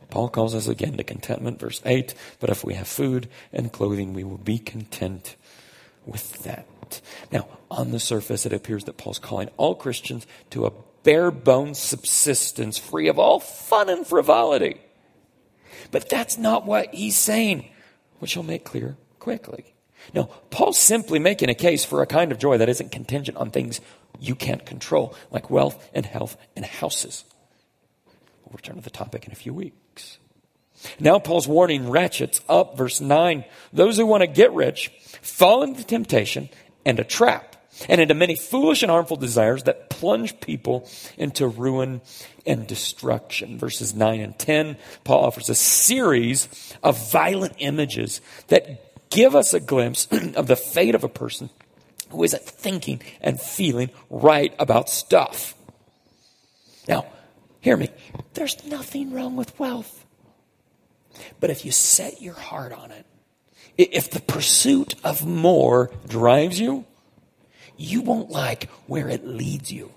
Paul 0.09 0.29
calls 0.29 0.53
us 0.53 0.67
again 0.67 0.97
to 0.97 1.03
contentment, 1.03 1.59
verse 1.59 1.81
8. 1.85 2.13
But 2.39 2.51
if 2.51 2.63
we 2.63 2.75
have 2.75 2.87
food 2.87 3.29
and 3.51 3.71
clothing, 3.71 4.13
we 4.13 4.23
will 4.23 4.37
be 4.37 4.59
content 4.59 5.35
with 6.05 6.43
that. 6.43 6.67
Now, 7.31 7.47
on 7.71 7.91
the 7.91 7.99
surface, 7.99 8.45
it 8.45 8.53
appears 8.53 8.83
that 8.83 8.97
Paul's 8.97 9.17
calling 9.17 9.49
all 9.57 9.73
Christians 9.73 10.27
to 10.51 10.67
a 10.67 10.71
bare 11.01 11.31
bones 11.31 11.79
subsistence 11.79 12.77
free 12.77 13.07
of 13.07 13.17
all 13.17 13.39
fun 13.39 13.89
and 13.89 14.05
frivolity. 14.05 14.79
But 15.91 16.09
that's 16.09 16.37
not 16.37 16.65
what 16.65 16.93
he's 16.93 17.17
saying, 17.17 17.69
which 18.19 18.33
he'll 18.33 18.43
make 18.43 18.63
clear 18.63 18.97
quickly. 19.19 19.73
No, 20.13 20.25
Paul's 20.49 20.79
simply 20.79 21.19
making 21.19 21.49
a 21.49 21.55
case 21.55 21.85
for 21.85 22.01
a 22.01 22.07
kind 22.07 22.31
of 22.31 22.39
joy 22.39 22.57
that 22.57 22.69
isn't 22.69 22.91
contingent 22.91 23.37
on 23.37 23.51
things 23.51 23.81
you 24.19 24.35
can't 24.35 24.65
control, 24.65 25.15
like 25.31 25.49
wealth 25.49 25.89
and 25.93 26.05
health 26.05 26.37
and 26.55 26.65
houses. 26.65 27.25
We'll 28.45 28.55
return 28.55 28.75
to 28.75 28.81
the 28.81 28.89
topic 28.89 29.25
in 29.25 29.31
a 29.31 29.35
few 29.35 29.53
weeks. 29.53 30.19
Now 30.99 31.19
Paul's 31.19 31.47
warning 31.47 31.89
ratchets 31.89 32.41
up, 32.49 32.77
verse 32.77 32.99
9. 32.99 33.45
Those 33.71 33.97
who 33.97 34.05
want 34.05 34.21
to 34.21 34.27
get 34.27 34.53
rich 34.53 34.89
fall 35.21 35.63
into 35.63 35.83
temptation 35.83 36.49
and 36.85 36.99
a 36.99 37.03
trap, 37.03 37.55
and 37.89 37.99
into 37.99 38.13
many 38.13 38.35
foolish 38.35 38.83
and 38.83 38.91
harmful 38.91 39.17
desires 39.17 39.63
that 39.63 39.89
plunge 39.89 40.39
people 40.39 40.87
into 41.17 41.47
ruin 41.47 42.01
and 42.45 42.67
destruction. 42.67 43.57
Verses 43.57 43.95
9 43.95 44.19
and 44.19 44.37
10, 44.37 44.77
Paul 45.03 45.25
offers 45.25 45.49
a 45.49 45.55
series 45.55 46.47
of 46.83 47.11
violent 47.11 47.55
images 47.57 48.21
that 48.49 48.82
give 49.13 49.35
us 49.35 49.53
a 49.53 49.59
glimpse 49.59 50.07
of 50.35 50.47
the 50.47 50.55
fate 50.55 50.95
of 50.95 51.03
a 51.03 51.09
person 51.09 51.49
who 52.09 52.23
isn't 52.23 52.43
thinking 52.43 53.01
and 53.21 53.39
feeling 53.39 53.89
right 54.09 54.53
about 54.59 54.89
stuff. 54.89 55.55
Now, 56.87 57.05
hear 57.61 57.77
me. 57.77 57.89
There's 58.33 58.65
nothing 58.65 59.13
wrong 59.13 59.35
with 59.35 59.57
wealth. 59.59 60.05
But 61.39 61.51
if 61.51 61.63
you 61.63 61.71
set 61.71 62.21
your 62.21 62.33
heart 62.33 62.73
on 62.73 62.91
it, 62.91 63.05
if 63.77 64.09
the 64.09 64.19
pursuit 64.19 64.95
of 65.03 65.25
more 65.25 65.91
drives 66.07 66.59
you, 66.59 66.85
you 67.77 68.01
won't 68.01 68.29
like 68.29 68.69
where 68.87 69.09
it 69.09 69.25
leads 69.25 69.71
you. 69.71 69.91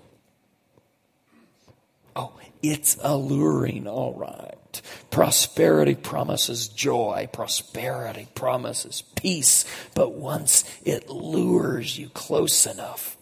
Oh, 2.17 2.33
it's 2.63 2.97
alluring, 3.01 3.87
all 3.87 4.15
right. 4.15 4.81
Prosperity 5.11 5.93
promises 5.93 6.67
joy. 6.67 7.29
Prosperity 7.31 8.27
promises 8.33 9.03
peace. 9.15 9.65
But 9.93 10.13
once 10.13 10.63
it 10.83 11.09
lures 11.09 11.97
you 11.97 12.09
close 12.09 12.65
enough, 12.65 13.17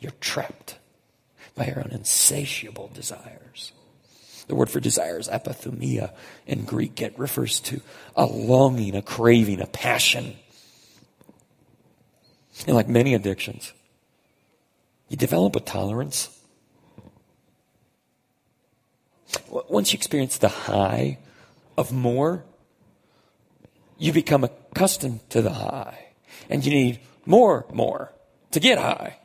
you're 0.00 0.12
trapped 0.20 0.78
by 1.54 1.66
your 1.66 1.78
own 1.78 1.90
insatiable 1.92 2.90
desires. 2.92 3.72
The 4.48 4.56
word 4.56 4.70
for 4.70 4.80
desire 4.80 5.18
is 5.18 5.28
epithumia 5.28 6.12
in 6.46 6.64
Greek. 6.64 7.00
It 7.00 7.16
refers 7.18 7.60
to 7.60 7.80
a 8.16 8.24
longing, 8.24 8.96
a 8.96 9.02
craving, 9.02 9.60
a 9.60 9.66
passion. 9.66 10.36
And 12.66 12.74
like 12.74 12.88
many 12.88 13.14
addictions, 13.14 13.72
you 15.08 15.16
develop 15.16 15.54
a 15.54 15.60
tolerance 15.60 16.37
Once 19.48 19.92
you 19.92 19.96
experience 19.96 20.38
the 20.38 20.48
high 20.48 21.18
of 21.76 21.92
more, 21.92 22.44
you 23.98 24.12
become 24.12 24.44
accustomed 24.44 25.28
to 25.30 25.42
the 25.42 25.52
high. 25.52 26.06
And 26.48 26.64
you 26.64 26.70
need 26.70 27.00
more, 27.26 27.66
more 27.72 28.12
to 28.52 28.60
get 28.60 28.78
high. 28.78 29.18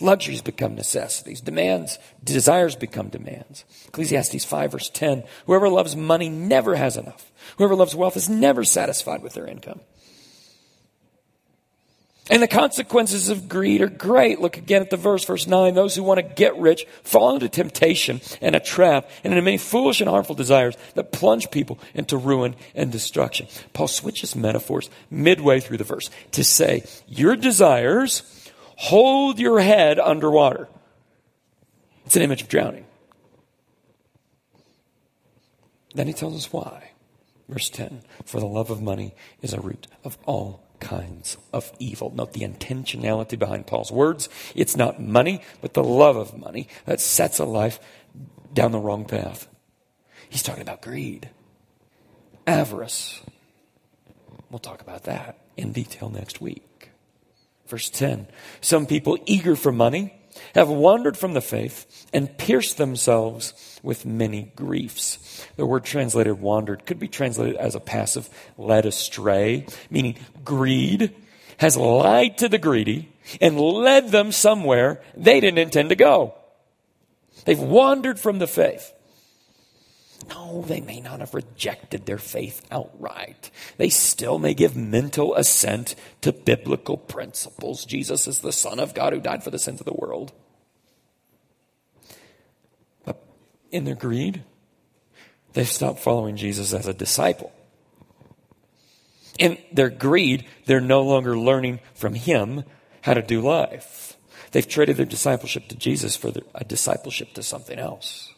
Luxuries 0.00 0.42
become 0.42 0.76
necessities. 0.76 1.40
Demands, 1.40 1.98
desires 2.22 2.76
become 2.76 3.08
demands. 3.08 3.64
Ecclesiastes 3.88 4.44
5 4.44 4.72
verse 4.72 4.90
10. 4.90 5.24
Whoever 5.46 5.68
loves 5.68 5.96
money 5.96 6.28
never 6.28 6.76
has 6.76 6.96
enough. 6.96 7.32
Whoever 7.56 7.74
loves 7.74 7.96
wealth 7.96 8.16
is 8.16 8.28
never 8.28 8.62
satisfied 8.62 9.22
with 9.22 9.34
their 9.34 9.46
income. 9.46 9.80
And 12.30 12.42
the 12.42 12.48
consequences 12.48 13.30
of 13.30 13.48
greed 13.48 13.80
are 13.80 13.88
great. 13.88 14.40
Look 14.40 14.56
again 14.56 14.82
at 14.82 14.90
the 14.90 14.96
verse, 14.96 15.24
verse 15.24 15.46
9. 15.46 15.74
Those 15.74 15.94
who 15.94 16.02
want 16.02 16.18
to 16.18 16.34
get 16.34 16.56
rich 16.58 16.86
fall 17.02 17.34
into 17.34 17.48
temptation 17.48 18.20
and 18.40 18.54
a 18.54 18.60
trap 18.60 19.08
and 19.24 19.32
into 19.32 19.42
many 19.42 19.56
foolish 19.56 20.00
and 20.00 20.10
harmful 20.10 20.34
desires 20.34 20.76
that 20.94 21.12
plunge 21.12 21.50
people 21.50 21.78
into 21.94 22.16
ruin 22.18 22.54
and 22.74 22.92
destruction. 22.92 23.46
Paul 23.72 23.88
switches 23.88 24.36
metaphors 24.36 24.90
midway 25.10 25.60
through 25.60 25.78
the 25.78 25.84
verse 25.84 26.10
to 26.32 26.44
say, 26.44 26.84
Your 27.06 27.34
desires 27.34 28.50
hold 28.76 29.38
your 29.38 29.60
head 29.60 29.98
underwater. 29.98 30.68
It's 32.04 32.16
an 32.16 32.22
image 32.22 32.42
of 32.42 32.48
drowning. 32.48 32.84
Then 35.94 36.06
he 36.06 36.12
tells 36.12 36.36
us 36.36 36.52
why. 36.52 36.90
Verse 37.48 37.70
10 37.70 38.02
For 38.26 38.38
the 38.38 38.46
love 38.46 38.70
of 38.70 38.82
money 38.82 39.14
is 39.40 39.54
a 39.54 39.60
root 39.60 39.86
of 40.04 40.18
all 40.26 40.67
kinds 40.80 41.36
of 41.52 41.72
evil. 41.78 42.12
Note 42.14 42.32
the 42.32 42.40
intentionality 42.40 43.38
behind 43.38 43.66
Paul's 43.66 43.92
words. 43.92 44.28
It's 44.54 44.76
not 44.76 45.00
money, 45.00 45.42
but 45.60 45.74
the 45.74 45.84
love 45.84 46.16
of 46.16 46.36
money 46.36 46.68
that 46.86 47.00
sets 47.00 47.38
a 47.38 47.44
life 47.44 47.80
down 48.52 48.72
the 48.72 48.78
wrong 48.78 49.04
path. 49.04 49.48
He's 50.28 50.42
talking 50.42 50.62
about 50.62 50.82
greed, 50.82 51.30
avarice. 52.46 53.20
We'll 54.50 54.58
talk 54.58 54.80
about 54.80 55.04
that 55.04 55.38
in 55.56 55.72
detail 55.72 56.10
next 56.10 56.40
week. 56.40 56.90
Verse 57.66 57.90
10 57.90 58.26
Some 58.60 58.86
people 58.86 59.18
eager 59.26 59.56
for 59.56 59.72
money 59.72 60.17
have 60.54 60.68
wandered 60.68 61.16
from 61.16 61.34
the 61.34 61.40
faith 61.40 62.06
and 62.12 62.36
pierced 62.38 62.78
themselves 62.78 63.80
with 63.82 64.06
many 64.06 64.52
griefs. 64.56 65.44
The 65.56 65.66
word 65.66 65.84
translated 65.84 66.40
wandered 66.40 66.86
could 66.86 66.98
be 66.98 67.08
translated 67.08 67.56
as 67.56 67.74
a 67.74 67.80
passive 67.80 68.28
led 68.56 68.86
astray, 68.86 69.66
meaning 69.90 70.16
greed 70.44 71.14
has 71.58 71.76
lied 71.76 72.38
to 72.38 72.48
the 72.48 72.58
greedy 72.58 73.12
and 73.40 73.60
led 73.60 74.10
them 74.10 74.32
somewhere 74.32 75.00
they 75.16 75.40
didn't 75.40 75.58
intend 75.58 75.88
to 75.90 75.96
go. 75.96 76.34
They've 77.44 77.58
wandered 77.58 78.18
from 78.18 78.38
the 78.38 78.46
faith. 78.46 78.92
No, 80.28 80.62
they 80.62 80.80
may 80.80 81.00
not 81.00 81.20
have 81.20 81.34
rejected 81.34 82.04
their 82.04 82.18
faith 82.18 82.66
outright. 82.70 83.50
They 83.78 83.88
still 83.88 84.38
may 84.38 84.54
give 84.54 84.76
mental 84.76 85.34
assent 85.34 85.94
to 86.20 86.32
biblical 86.32 86.96
principles. 86.98 87.84
Jesus 87.84 88.26
is 88.26 88.40
the 88.40 88.52
Son 88.52 88.78
of 88.78 88.94
God 88.94 89.12
who 89.12 89.20
died 89.20 89.42
for 89.42 89.50
the 89.50 89.58
sins 89.58 89.80
of 89.80 89.86
the 89.86 89.94
world. 89.94 90.32
But 93.04 93.24
in 93.70 93.84
their 93.84 93.94
greed, 93.94 94.44
they've 95.54 95.68
stopped 95.68 96.00
following 96.00 96.36
Jesus 96.36 96.74
as 96.74 96.86
a 96.86 96.94
disciple. 96.94 97.52
In 99.38 99.56
their 99.72 99.90
greed, 99.90 100.44
they're 100.66 100.80
no 100.80 101.02
longer 101.02 101.38
learning 101.38 101.80
from 101.94 102.14
Him 102.14 102.64
how 103.02 103.14
to 103.14 103.22
do 103.22 103.40
life. 103.40 104.16
They've 104.50 104.66
traded 104.66 104.96
their 104.96 105.06
discipleship 105.06 105.68
to 105.68 105.76
Jesus 105.76 106.16
for 106.16 106.32
a 106.54 106.64
discipleship 106.64 107.34
to 107.34 107.42
something 107.42 107.78
else. 107.78 108.34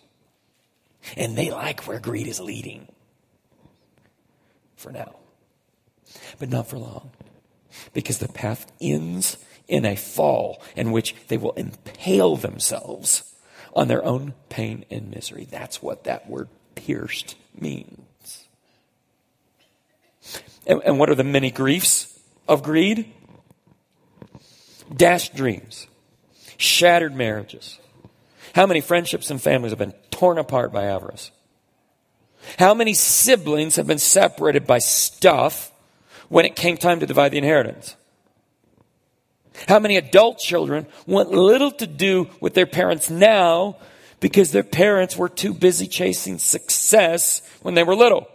And 1.17 1.37
they 1.37 1.51
like 1.51 1.87
where 1.87 1.99
greed 1.99 2.27
is 2.27 2.41
leading. 2.41 2.89
For 4.77 4.93
now. 4.93 5.17
But 6.39 6.49
not 6.51 6.69
for 6.69 6.79
long. 6.79 7.11
Because 7.93 8.19
the 8.19 8.29
path 8.29 8.71
ends 8.81 9.37
in 9.69 9.85
a 9.85 9.97
fall 9.97 10.63
in 10.75 10.91
which 10.91 11.15
they 11.29 11.37
will 11.37 11.53
impale 11.53 12.37
themselves 12.37 13.35
on 13.75 13.89
their 13.89 14.05
own 14.05 14.35
pain 14.49 14.85
and 14.91 15.11
misery. 15.11 15.47
That's 15.49 15.83
what 15.83 16.05
that 16.05 16.29
word 16.29 16.49
pierced 16.75 17.37
means. 17.59 18.49
And, 20.67 20.83
and 20.85 20.99
what 20.99 21.09
are 21.09 21.15
the 21.15 21.25
many 21.25 21.51
griefs 21.51 22.19
of 22.49 22.63
greed? 22.63 23.13
Dashed 24.95 25.35
dreams, 25.35 25.87
shattered 26.57 27.15
marriages. 27.15 27.79
How 28.55 28.67
many 28.67 28.81
friendships 28.81 29.31
and 29.31 29.41
families 29.41 29.71
have 29.71 29.79
been 29.79 29.95
torn 30.21 30.37
apart 30.37 30.71
by 30.71 30.85
avarice? 30.85 31.31
How 32.59 32.75
many 32.75 32.93
siblings 32.93 33.77
have 33.77 33.87
been 33.87 33.99
separated 33.99 34.67
by 34.67 34.79
stuff 34.79 35.73
when 36.29 36.45
it 36.45 36.57
came 36.57 36.77
time 36.77 37.01
to 37.01 37.07
divide 37.07 37.31
the 37.31 37.39
inheritance? 37.39 37.97
How 39.67 39.79
many 39.79 39.97
adult 39.97 40.39
children 40.39 40.87
want 41.07 41.31
little 41.31 41.71
to 41.73 41.87
do 41.87 42.29
with 42.39 42.53
their 42.53 42.67
parents 42.67 43.09
now 43.09 43.79
because 44.21 44.53
their 44.53 44.63
parents 44.63 45.17
were 45.17 45.31
too 45.31 45.55
busy 45.55 45.87
chasing 45.87 46.39
success 46.39 47.41
when 47.63 47.75
they 47.75 47.83
were 47.83 47.97
little? 47.97 48.29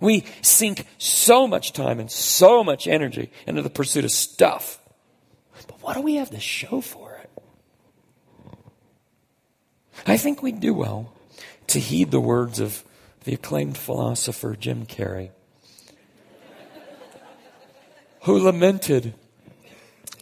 We 0.00 0.26
sink 0.42 0.86
so 0.98 1.48
much 1.48 1.72
time 1.72 1.98
and 1.98 2.10
so 2.10 2.62
much 2.62 2.86
energy 2.86 3.32
into 3.48 3.62
the 3.62 3.70
pursuit 3.70 4.04
of 4.04 4.12
stuff. 4.12 4.78
But 5.66 5.82
what 5.82 5.94
do 5.94 6.02
we 6.02 6.16
have 6.16 6.30
to 6.30 6.40
show 6.40 6.80
for? 6.80 7.03
I 10.06 10.16
think 10.16 10.42
we'd 10.42 10.60
do 10.60 10.74
well 10.74 11.12
to 11.68 11.78
heed 11.78 12.10
the 12.10 12.20
words 12.20 12.60
of 12.60 12.84
the 13.24 13.34
acclaimed 13.34 13.76
philosopher 13.76 14.54
Jim 14.54 14.86
Carrey, 14.86 15.30
who 18.22 18.38
lamented, 18.38 19.14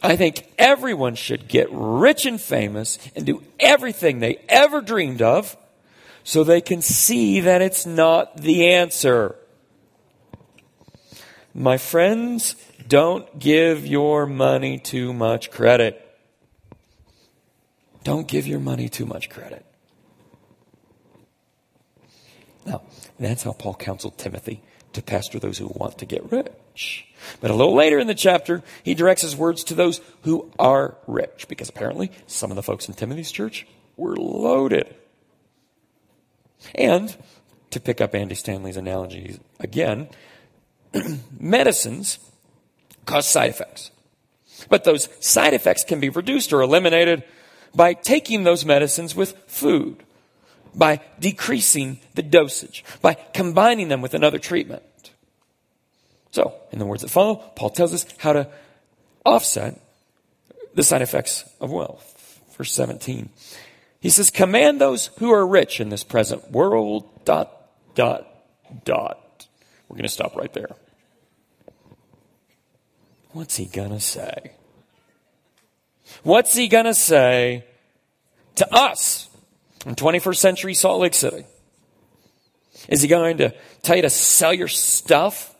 I 0.01 0.15
think 0.15 0.51
everyone 0.57 1.15
should 1.15 1.47
get 1.47 1.67
rich 1.71 2.25
and 2.25 2.39
famous 2.39 2.97
and 3.15 3.25
do 3.25 3.43
everything 3.59 4.19
they 4.19 4.41
ever 4.49 4.81
dreamed 4.81 5.21
of 5.21 5.57
so 6.23 6.43
they 6.43 6.61
can 6.61 6.81
see 6.81 7.41
that 7.41 7.61
it's 7.61 7.85
not 7.85 8.37
the 8.37 8.69
answer. 8.69 9.35
My 11.53 11.77
friends, 11.77 12.55
don't 12.87 13.39
give 13.39 13.85
your 13.85 14.25
money 14.25 14.79
too 14.79 15.13
much 15.13 15.51
credit. 15.51 16.02
Don't 18.03 18.27
give 18.27 18.45
your 18.45 18.59
money 18.59 18.89
too 18.89 19.05
much 19.05 19.29
credit. 19.29 19.65
Now, 22.65 22.81
that's 23.19 23.43
how 23.43 23.53
Paul 23.53 23.75
counseled 23.75 24.17
Timothy 24.17 24.61
to 24.93 25.01
pastor 25.01 25.39
those 25.39 25.57
who 25.57 25.67
want 25.67 25.97
to 25.99 26.05
get 26.05 26.31
rich. 26.31 27.05
But 27.41 27.51
a 27.51 27.55
little 27.55 27.75
later 27.75 27.99
in 27.99 28.07
the 28.07 28.15
chapter, 28.15 28.63
he 28.83 28.93
directs 28.93 29.21
his 29.21 29.35
words 29.35 29.63
to 29.65 29.73
those 29.73 30.01
who 30.21 30.51
are 30.59 30.97
rich, 31.07 31.47
because 31.47 31.69
apparently 31.69 32.11
some 32.27 32.51
of 32.51 32.55
the 32.55 32.63
folks 32.63 32.87
in 32.87 32.93
Timothy's 32.93 33.31
church 33.31 33.65
were 33.97 34.15
loaded. 34.15 34.95
And, 36.75 37.15
to 37.71 37.79
pick 37.79 37.99
up 37.99 38.15
Andy 38.15 38.35
Stanley's 38.35 38.77
analogy 38.77 39.39
again, 39.59 40.09
medicines 41.39 42.19
cause 43.05 43.27
side 43.27 43.49
effects. 43.49 43.91
But 44.69 44.83
those 44.83 45.09
side 45.19 45.53
effects 45.53 45.83
can 45.83 45.99
be 45.99 46.09
reduced 46.09 46.53
or 46.53 46.61
eliminated 46.61 47.23
by 47.75 47.93
taking 47.93 48.43
those 48.43 48.65
medicines 48.65 49.15
with 49.15 49.37
food 49.47 50.03
by 50.75 51.01
decreasing 51.19 51.99
the 52.15 52.23
dosage, 52.23 52.83
by 53.01 53.15
combining 53.33 53.87
them 53.87 54.01
with 54.01 54.13
another 54.13 54.39
treatment. 54.39 54.83
So, 56.31 56.55
in 56.71 56.79
the 56.79 56.85
words 56.85 57.03
that 57.03 57.11
follow, 57.11 57.35
Paul 57.55 57.69
tells 57.69 57.93
us 57.93 58.05
how 58.17 58.33
to 58.33 58.49
offset 59.23 59.79
the 60.73 60.83
side 60.83 61.01
effects 61.01 61.45
of 61.61 61.71
wealth. 61.71 62.41
Verse 62.57 62.73
17. 62.73 63.29
He 63.99 64.09
says, 64.09 64.29
Command 64.29 64.81
those 64.81 65.07
who 65.19 65.31
are 65.31 65.45
rich 65.45 65.79
in 65.79 65.89
this 65.89 66.03
present 66.03 66.51
world, 66.51 67.25
dot, 67.25 67.51
dot, 67.93 68.27
dot. 68.83 69.47
We're 69.87 69.95
going 69.95 70.03
to 70.03 70.09
stop 70.09 70.35
right 70.35 70.51
there. 70.53 70.75
What's 73.31 73.57
he 73.57 73.65
going 73.65 73.91
to 73.91 73.99
say? 73.99 74.53
What's 76.21 76.53
he 76.53 76.67
going 76.67 76.85
to 76.85 76.93
say 76.93 77.65
to 78.55 78.73
us 78.73 79.29
in 79.85 79.95
21st 79.95 80.37
century 80.37 80.73
Salt 80.73 81.01
Lake 81.01 81.13
City? 81.13 81.45
Is 82.87 83.01
he 83.01 83.07
going 83.07 83.37
to 83.37 83.53
tell 83.81 83.95
you 83.95 84.01
to 84.03 84.09
sell 84.09 84.53
your 84.53 84.67
stuff, 84.67 85.55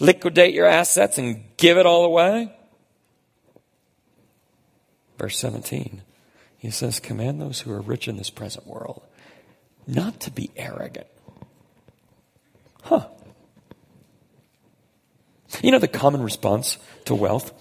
liquidate 0.00 0.54
your 0.54 0.66
assets, 0.66 1.18
and 1.18 1.44
give 1.56 1.76
it 1.76 1.86
all 1.86 2.04
away? 2.04 2.52
Verse 5.18 5.38
17, 5.38 6.02
he 6.58 6.70
says, 6.70 7.00
Command 7.00 7.40
those 7.40 7.60
who 7.60 7.72
are 7.72 7.80
rich 7.80 8.08
in 8.08 8.16
this 8.16 8.30
present 8.30 8.66
world 8.66 9.02
not 9.86 10.20
to 10.20 10.30
be 10.30 10.50
arrogant. 10.56 11.06
Huh. 12.82 13.06
You 15.62 15.70
know, 15.70 15.78
the 15.78 15.88
common 15.88 16.22
response 16.22 16.78
to 17.04 17.14
wealth 17.14 17.52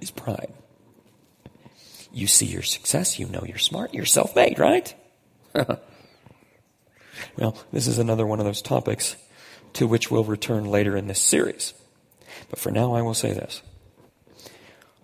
is 0.00 0.10
pride. 0.10 0.52
You 2.16 2.26
see 2.26 2.46
your 2.46 2.62
success, 2.62 3.18
you 3.18 3.28
know 3.28 3.44
you're 3.46 3.58
smart, 3.58 3.92
you're 3.92 4.06
self 4.06 4.34
made, 4.34 4.58
right? 4.58 4.94
well, 5.54 5.78
this 7.74 7.86
is 7.86 7.98
another 7.98 8.26
one 8.26 8.40
of 8.40 8.46
those 8.46 8.62
topics 8.62 9.16
to 9.74 9.86
which 9.86 10.10
we'll 10.10 10.24
return 10.24 10.64
later 10.64 10.96
in 10.96 11.08
this 11.08 11.20
series. 11.20 11.74
But 12.48 12.58
for 12.58 12.70
now, 12.70 12.94
I 12.94 13.02
will 13.02 13.12
say 13.12 13.34
this 13.34 13.60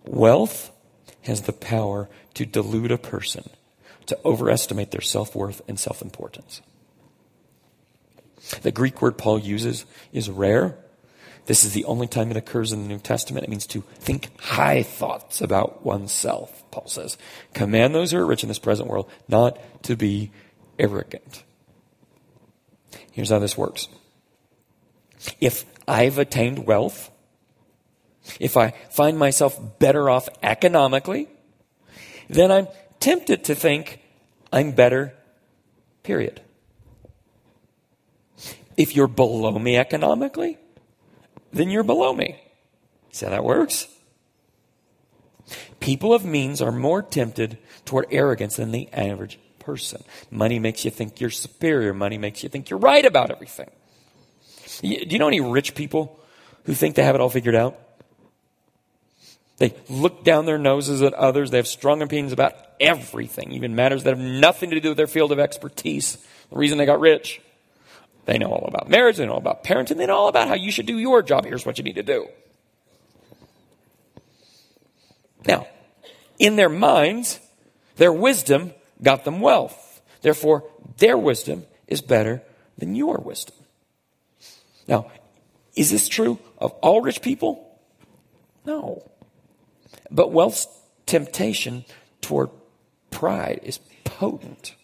wealth 0.06 0.70
has 1.24 1.42
the 1.42 1.52
power 1.52 2.08
to 2.32 2.46
delude 2.46 2.90
a 2.90 2.96
person, 2.96 3.50
to 4.06 4.18
overestimate 4.24 4.90
their 4.90 5.02
self 5.02 5.36
worth 5.36 5.60
and 5.68 5.78
self 5.78 6.00
importance. 6.00 6.62
The 8.62 8.72
Greek 8.72 9.02
word 9.02 9.18
Paul 9.18 9.38
uses 9.38 9.84
is 10.14 10.30
rare. 10.30 10.78
This 11.46 11.64
is 11.64 11.72
the 11.72 11.84
only 11.86 12.06
time 12.06 12.30
it 12.30 12.36
occurs 12.36 12.72
in 12.72 12.82
the 12.82 12.88
New 12.88 12.98
Testament. 12.98 13.44
It 13.44 13.50
means 13.50 13.66
to 13.68 13.82
think 13.94 14.38
high 14.40 14.82
thoughts 14.82 15.40
about 15.40 15.84
oneself, 15.84 16.62
Paul 16.70 16.86
says. 16.86 17.18
Command 17.52 17.94
those 17.94 18.12
who 18.12 18.18
are 18.18 18.26
rich 18.26 18.44
in 18.44 18.48
this 18.48 18.60
present 18.60 18.88
world 18.88 19.10
not 19.28 19.58
to 19.84 19.96
be 19.96 20.30
arrogant. 20.78 21.42
Here's 23.10 23.30
how 23.30 23.40
this 23.40 23.58
works. 23.58 23.88
If 25.40 25.64
I've 25.86 26.18
attained 26.18 26.66
wealth, 26.66 27.10
if 28.38 28.56
I 28.56 28.70
find 28.90 29.18
myself 29.18 29.58
better 29.78 30.08
off 30.08 30.28
economically, 30.42 31.28
then 32.28 32.52
I'm 32.52 32.68
tempted 33.00 33.44
to 33.44 33.54
think 33.54 34.00
I'm 34.52 34.72
better, 34.72 35.14
period. 36.02 36.40
If 38.76 38.94
you're 38.94 39.08
below 39.08 39.58
me 39.58 39.76
economically, 39.76 40.58
then 41.52 41.70
you're 41.70 41.82
below 41.82 42.12
me. 42.12 42.40
See 43.12 43.26
how 43.26 43.30
that 43.30 43.44
works? 43.44 43.86
People 45.80 46.14
of 46.14 46.24
means 46.24 46.62
are 46.62 46.72
more 46.72 47.02
tempted 47.02 47.58
toward 47.84 48.06
arrogance 48.10 48.56
than 48.56 48.72
the 48.72 48.88
average 48.92 49.38
person. 49.58 50.02
Money 50.30 50.58
makes 50.58 50.84
you 50.84 50.90
think 50.90 51.20
you're 51.20 51.30
superior. 51.30 51.92
Money 51.92 52.18
makes 52.18 52.42
you 52.42 52.48
think 52.48 52.70
you're 52.70 52.78
right 52.78 53.04
about 53.04 53.30
everything. 53.30 53.70
Do 54.80 54.88
you 54.88 55.18
know 55.18 55.28
any 55.28 55.40
rich 55.40 55.74
people 55.74 56.18
who 56.64 56.74
think 56.74 56.94
they 56.94 57.02
have 57.02 57.14
it 57.14 57.20
all 57.20 57.28
figured 57.28 57.54
out? 57.54 57.78
They 59.58 59.74
look 59.88 60.24
down 60.24 60.46
their 60.46 60.58
noses 60.58 61.02
at 61.02 61.14
others. 61.14 61.50
They 61.50 61.58
have 61.58 61.68
strong 61.68 62.02
opinions 62.02 62.32
about 62.32 62.54
everything, 62.80 63.52
even 63.52 63.74
matters 63.74 64.02
that 64.04 64.16
have 64.16 64.18
nothing 64.18 64.70
to 64.70 64.80
do 64.80 64.88
with 64.88 64.96
their 64.96 65.06
field 65.06 65.30
of 65.30 65.38
expertise. 65.38 66.16
The 66.50 66.56
reason 66.56 66.78
they 66.78 66.86
got 66.86 67.00
rich. 67.00 67.40
They 68.24 68.38
know 68.38 68.52
all 68.52 68.66
about 68.68 68.88
marriage, 68.88 69.16
they 69.16 69.26
know 69.26 69.32
all 69.32 69.38
about 69.38 69.64
parenting, 69.64 69.96
they 69.96 70.06
know 70.06 70.16
all 70.16 70.28
about 70.28 70.48
how 70.48 70.54
you 70.54 70.70
should 70.70 70.86
do 70.86 70.98
your 70.98 71.22
job. 71.22 71.44
Here's 71.44 71.66
what 71.66 71.78
you 71.78 71.84
need 71.84 71.96
to 71.96 72.02
do. 72.02 72.28
Now, 75.46 75.66
in 76.38 76.56
their 76.56 76.68
minds, 76.68 77.40
their 77.96 78.12
wisdom 78.12 78.72
got 79.02 79.24
them 79.24 79.40
wealth. 79.40 80.00
Therefore, 80.20 80.64
their 80.98 81.18
wisdom 81.18 81.64
is 81.88 82.00
better 82.00 82.42
than 82.78 82.94
your 82.94 83.18
wisdom. 83.18 83.56
Now, 84.86 85.10
is 85.74 85.90
this 85.90 86.08
true 86.08 86.38
of 86.58 86.72
all 86.82 87.00
rich 87.00 87.22
people? 87.22 87.78
No. 88.64 89.10
But 90.10 90.32
wealth's 90.32 90.68
temptation 91.06 91.84
toward 92.20 92.50
pride 93.10 93.60
is 93.62 93.78
potent. 94.04 94.74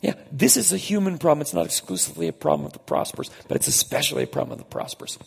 Yeah, 0.00 0.14
this 0.32 0.56
is 0.56 0.72
a 0.72 0.78
human 0.78 1.18
problem. 1.18 1.42
It's 1.42 1.52
not 1.52 1.66
exclusively 1.66 2.26
a 2.28 2.32
problem 2.32 2.66
of 2.66 2.72
the 2.72 2.78
prosperous, 2.78 3.30
but 3.48 3.56
it's 3.56 3.68
especially 3.68 4.22
a 4.22 4.26
problem 4.26 4.52
of 4.52 4.58
the 4.58 4.64
prosperous. 4.64 5.18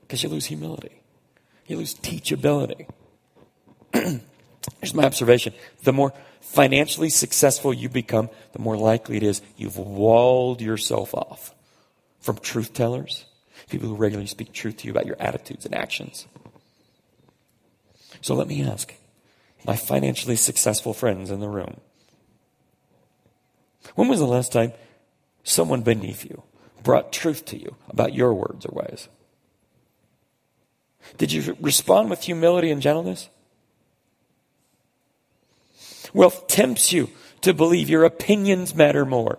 Because 0.00 0.22
you 0.22 0.28
lose 0.28 0.46
humility, 0.46 1.00
you 1.66 1.76
lose 1.76 1.94
teachability. 1.94 2.88
Here's 3.92 4.94
my 4.94 5.04
observation 5.04 5.54
the 5.84 5.92
more 5.92 6.12
financially 6.40 7.08
successful 7.08 7.72
you 7.72 7.88
become, 7.88 8.28
the 8.52 8.58
more 8.58 8.76
likely 8.76 9.16
it 9.16 9.22
is 9.22 9.42
you've 9.56 9.78
walled 9.78 10.60
yourself 10.60 11.14
off 11.14 11.54
from 12.20 12.38
truth 12.38 12.74
tellers, 12.74 13.24
people 13.70 13.88
who 13.88 13.94
regularly 13.94 14.26
speak 14.26 14.52
truth 14.52 14.78
to 14.78 14.86
you 14.86 14.90
about 14.90 15.06
your 15.06 15.16
attitudes 15.20 15.64
and 15.64 15.74
actions. 15.74 16.26
So 18.20 18.34
let 18.34 18.48
me 18.48 18.62
ask 18.62 18.92
my 19.64 19.76
financially 19.76 20.36
successful 20.36 20.92
friends 20.92 21.30
in 21.30 21.40
the 21.40 21.48
room 21.48 21.80
when 23.94 24.08
was 24.08 24.18
the 24.18 24.26
last 24.26 24.52
time 24.52 24.72
someone 25.44 25.82
beneath 25.82 26.24
you 26.24 26.42
brought 26.82 27.12
truth 27.12 27.44
to 27.46 27.58
you 27.58 27.76
about 27.88 28.14
your 28.14 28.34
words 28.34 28.66
or 28.66 28.74
ways? 28.74 29.08
Did 31.18 31.32
you 31.32 31.56
respond 31.60 32.10
with 32.10 32.22
humility 32.22 32.70
and 32.70 32.80
gentleness? 32.80 33.28
Wealth 36.14 36.46
tempts 36.46 36.92
you 36.92 37.10
to 37.40 37.54
believe 37.54 37.88
your 37.88 38.04
opinions 38.04 38.74
matter 38.74 39.04
more. 39.04 39.38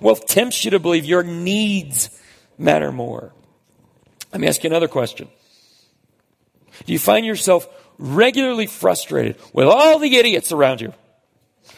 Wealth 0.00 0.26
tempts 0.26 0.64
you 0.64 0.70
to 0.70 0.78
believe 0.78 1.04
your 1.04 1.22
needs 1.22 2.08
matter 2.58 2.92
more. 2.92 3.32
Let 4.32 4.40
me 4.40 4.48
ask 4.48 4.64
you 4.64 4.70
another 4.70 4.88
question. 4.88 5.28
Do 6.86 6.92
you 6.92 6.98
find 6.98 7.26
yourself 7.26 7.68
regularly 7.98 8.66
frustrated 8.66 9.36
with 9.52 9.66
all 9.66 9.98
the 9.98 10.16
idiots 10.16 10.52
around 10.52 10.80
you, 10.80 10.94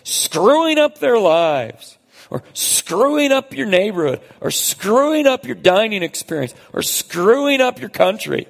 screwing 0.04 0.78
up 0.78 0.98
their 0.98 1.18
lives, 1.18 1.98
or 2.30 2.42
screwing 2.52 3.32
up 3.32 3.54
your 3.54 3.66
neighborhood, 3.66 4.20
or 4.40 4.50
screwing 4.50 5.26
up 5.26 5.44
your 5.44 5.54
dining 5.54 6.02
experience, 6.02 6.54
or 6.72 6.82
screwing 6.82 7.60
up 7.60 7.80
your 7.80 7.90
country. 7.90 8.46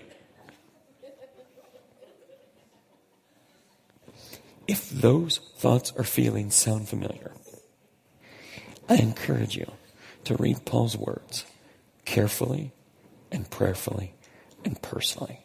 If 4.66 4.88
those 4.88 5.40
thoughts 5.56 5.92
or 5.96 6.04
feelings 6.04 6.54
sound 6.54 6.88
familiar, 6.88 7.32
I 8.88 8.96
encourage 8.96 9.56
you 9.56 9.70
to 10.24 10.36
read 10.36 10.64
Paul's 10.64 10.96
words 10.96 11.44
carefully 12.04 12.72
and 13.30 13.48
prayerfully 13.50 14.14
and 14.64 14.80
personally. 14.80 15.40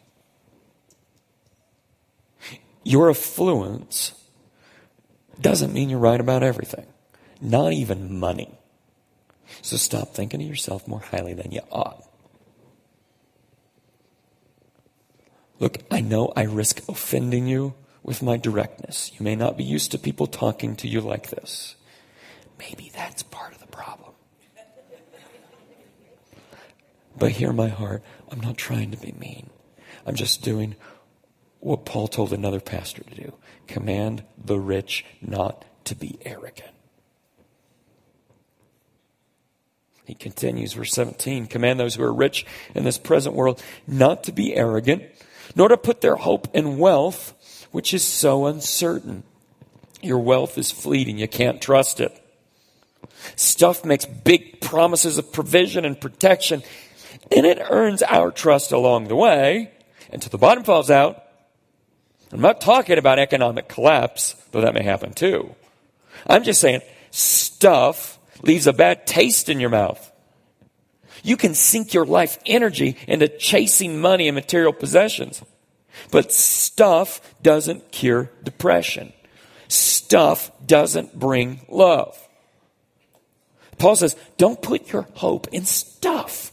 Your 2.82 3.10
affluence 3.10 4.14
doesn't 5.38 5.72
mean 5.72 5.90
you're 5.90 5.98
right 5.98 6.20
about 6.20 6.42
everything 6.42 6.86
not 7.40 7.72
even 7.72 8.18
money. 8.18 8.58
So 9.62 9.76
stop 9.76 10.14
thinking 10.14 10.42
of 10.42 10.48
yourself 10.48 10.86
more 10.86 11.00
highly 11.00 11.34
than 11.34 11.52
you 11.52 11.60
ought. 11.70 12.06
Look, 15.58 15.78
I 15.90 16.00
know 16.00 16.32
I 16.36 16.42
risk 16.42 16.88
offending 16.88 17.46
you 17.46 17.74
with 18.02 18.22
my 18.22 18.36
directness. 18.38 19.12
You 19.18 19.24
may 19.24 19.36
not 19.36 19.58
be 19.58 19.64
used 19.64 19.90
to 19.90 19.98
people 19.98 20.26
talking 20.26 20.74
to 20.76 20.88
you 20.88 21.00
like 21.00 21.28
this. 21.28 21.76
Maybe 22.58 22.90
that's 22.94 23.22
part 23.22 23.52
of 23.52 23.60
the 23.60 23.66
problem. 23.66 24.12
But 27.16 27.32
hear 27.32 27.52
my 27.52 27.68
heart. 27.68 28.02
I'm 28.30 28.40
not 28.40 28.56
trying 28.56 28.90
to 28.92 28.96
be 28.96 29.12
mean. 29.12 29.50
I'm 30.06 30.14
just 30.14 30.42
doing 30.42 30.76
what 31.58 31.84
Paul 31.84 32.08
told 32.08 32.32
another 32.32 32.60
pastor 32.60 33.02
to 33.04 33.14
do 33.14 33.34
command 33.66 34.24
the 34.42 34.58
rich 34.58 35.04
not 35.20 35.64
to 35.84 35.94
be 35.94 36.18
arrogant. 36.24 36.70
He 40.10 40.14
continues, 40.14 40.72
verse 40.72 40.92
17 40.92 41.46
Command 41.46 41.78
those 41.78 41.94
who 41.94 42.02
are 42.02 42.12
rich 42.12 42.44
in 42.74 42.82
this 42.82 42.98
present 42.98 43.36
world 43.36 43.62
not 43.86 44.24
to 44.24 44.32
be 44.32 44.56
arrogant, 44.56 45.04
nor 45.54 45.68
to 45.68 45.76
put 45.76 46.00
their 46.00 46.16
hope 46.16 46.48
in 46.52 46.78
wealth, 46.78 47.32
which 47.70 47.94
is 47.94 48.02
so 48.02 48.46
uncertain. 48.46 49.22
Your 50.02 50.18
wealth 50.18 50.58
is 50.58 50.72
fleeting, 50.72 51.18
you 51.18 51.28
can't 51.28 51.62
trust 51.62 52.00
it. 52.00 52.20
Stuff 53.36 53.84
makes 53.84 54.04
big 54.04 54.60
promises 54.60 55.16
of 55.16 55.32
provision 55.32 55.84
and 55.84 56.00
protection, 56.00 56.64
and 57.30 57.46
it 57.46 57.62
earns 57.70 58.02
our 58.02 58.32
trust 58.32 58.72
along 58.72 59.06
the 59.06 59.14
way 59.14 59.70
until 60.12 60.30
the 60.30 60.38
bottom 60.38 60.64
falls 60.64 60.90
out. 60.90 61.22
I'm 62.32 62.40
not 62.40 62.60
talking 62.60 62.98
about 62.98 63.20
economic 63.20 63.68
collapse, 63.68 64.34
though 64.50 64.62
that 64.62 64.74
may 64.74 64.82
happen 64.82 65.12
too. 65.12 65.54
I'm 66.26 66.42
just 66.42 66.60
saying 66.60 66.80
stuff 67.12 68.18
leaves 68.42 68.66
a 68.66 68.72
bad 68.72 69.06
taste 69.06 69.48
in 69.48 69.60
your 69.60 69.70
mouth. 69.70 70.10
You 71.22 71.36
can 71.36 71.54
sink 71.54 71.92
your 71.92 72.06
life 72.06 72.38
energy 72.46 72.96
into 73.06 73.28
chasing 73.28 74.00
money 74.00 74.28
and 74.28 74.34
material 74.34 74.72
possessions. 74.72 75.42
But 76.10 76.32
stuff 76.32 77.20
doesn't 77.42 77.92
cure 77.92 78.30
depression. 78.42 79.12
Stuff 79.68 80.50
doesn't 80.64 81.18
bring 81.18 81.60
love. 81.68 82.16
Paul 83.78 83.96
says, 83.96 84.16
don't 84.36 84.60
put 84.60 84.92
your 84.92 85.06
hope 85.14 85.48
in 85.52 85.64
stuff. 85.64 86.52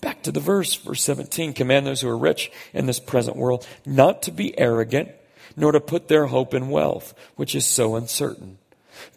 Back 0.00 0.22
to 0.24 0.32
the 0.32 0.40
verse, 0.40 0.74
verse 0.74 1.02
17 1.02 1.52
command 1.52 1.86
those 1.86 2.00
who 2.00 2.08
are 2.08 2.18
rich 2.18 2.50
in 2.72 2.86
this 2.86 2.98
present 2.98 3.36
world 3.36 3.66
not 3.86 4.22
to 4.22 4.32
be 4.32 4.58
arrogant, 4.58 5.10
nor 5.56 5.72
to 5.72 5.80
put 5.80 6.08
their 6.08 6.26
hope 6.26 6.54
in 6.54 6.70
wealth, 6.70 7.14
which 7.36 7.54
is 7.54 7.66
so 7.66 7.94
uncertain 7.94 8.58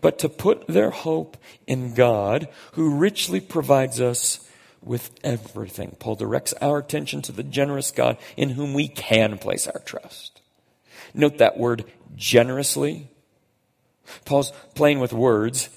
but 0.01 0.19
to 0.19 0.29
put 0.29 0.67
their 0.67 0.89
hope 0.89 1.37
in 1.67 1.93
God, 1.93 2.47
who 2.73 2.95
richly 2.95 3.39
provides 3.39 3.99
us 4.01 4.47
with 4.81 5.11
everything. 5.23 5.95
Paul 5.99 6.15
directs 6.15 6.53
our 6.61 6.77
attention 6.77 7.21
to 7.23 7.31
the 7.31 7.43
generous 7.43 7.91
God 7.91 8.17
in 8.37 8.51
whom 8.51 8.73
we 8.73 8.87
can 8.87 9.37
place 9.37 9.67
our 9.67 9.79
trust. 9.79 10.41
Note 11.13 11.39
that 11.39 11.57
word 11.57 11.85
generously. 12.15 13.09
Paul's 14.25 14.51
playing 14.75 14.99
with 14.99 15.13
words, 15.13 15.69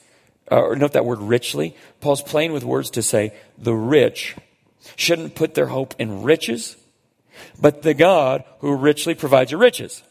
uh, 0.51 0.61
or 0.61 0.77
note 0.77 0.93
that 0.93 1.05
word 1.05 1.21
richly. 1.21 1.77
Paul's 2.01 2.23
playing 2.23 2.53
with 2.53 2.65
words 2.65 2.91
to 2.91 3.03
say 3.03 3.33
the 3.57 3.75
rich 3.75 4.37
shouldn't 4.97 5.35
put 5.35 5.55
their 5.55 5.69
hope 5.69 5.95
in 5.99 6.23
riches, 6.23 6.77
but 7.61 7.83
the 7.83 7.95
God 7.95 8.45
who 8.61 8.75
richly 8.75 9.15
provides 9.15 9.51
your 9.51 9.61
riches. 9.61 10.03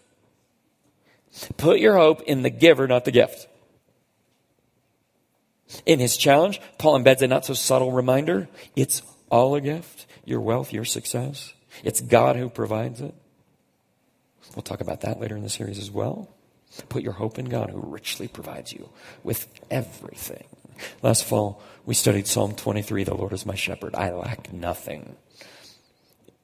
Put 1.57 1.79
your 1.79 1.97
hope 1.97 2.21
in 2.23 2.41
the 2.41 2.49
giver, 2.49 2.87
not 2.87 3.05
the 3.05 3.11
gift. 3.11 3.47
In 5.85 5.99
his 5.99 6.17
challenge, 6.17 6.61
Paul 6.77 6.99
embeds 6.99 7.21
a 7.21 7.27
not 7.27 7.45
so 7.45 7.53
subtle 7.53 7.91
reminder 7.91 8.47
it's 8.75 9.01
all 9.29 9.55
a 9.55 9.61
gift 9.61 10.05
your 10.25 10.41
wealth, 10.41 10.73
your 10.73 10.85
success. 10.85 11.53
It's 11.83 12.01
God 12.01 12.35
who 12.35 12.49
provides 12.49 12.99
it. 12.99 13.15
We'll 14.55 14.63
talk 14.63 14.81
about 14.81 15.01
that 15.01 15.19
later 15.19 15.37
in 15.37 15.43
the 15.43 15.49
series 15.49 15.77
as 15.77 15.89
well. 15.89 16.29
Put 16.89 17.03
your 17.03 17.13
hope 17.13 17.39
in 17.39 17.45
God 17.45 17.69
who 17.69 17.79
richly 17.79 18.27
provides 18.27 18.73
you 18.73 18.89
with 19.23 19.47
everything. 19.71 20.45
Last 21.01 21.23
fall, 21.23 21.61
we 21.85 21.93
studied 21.93 22.27
Psalm 22.27 22.55
23 22.55 23.05
The 23.05 23.15
Lord 23.15 23.33
is 23.33 23.45
my 23.45 23.55
shepherd. 23.55 23.95
I 23.95 24.11
lack 24.11 24.51
nothing. 24.51 25.15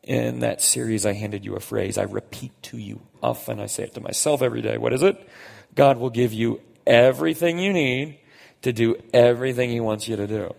In 0.01 0.39
that 0.39 0.61
series, 0.61 1.05
I 1.05 1.13
handed 1.13 1.45
you 1.45 1.55
a 1.55 1.59
phrase 1.59 1.97
I 1.97 2.03
repeat 2.03 2.51
to 2.63 2.77
you 2.77 3.01
often. 3.21 3.59
I 3.59 3.67
say 3.67 3.83
it 3.83 3.93
to 3.95 4.01
myself 4.01 4.41
every 4.41 4.61
day. 4.61 4.77
What 4.77 4.93
is 4.93 5.03
it? 5.03 5.27
God 5.75 5.97
will 5.97 6.09
give 6.09 6.33
you 6.33 6.61
everything 6.85 7.59
you 7.59 7.73
need 7.73 8.19
to 8.63 8.73
do 8.73 8.95
everything 9.13 9.69
He 9.69 9.79
wants 9.79 10.07
you 10.07 10.15
to 10.15 10.27
do. 10.27 10.53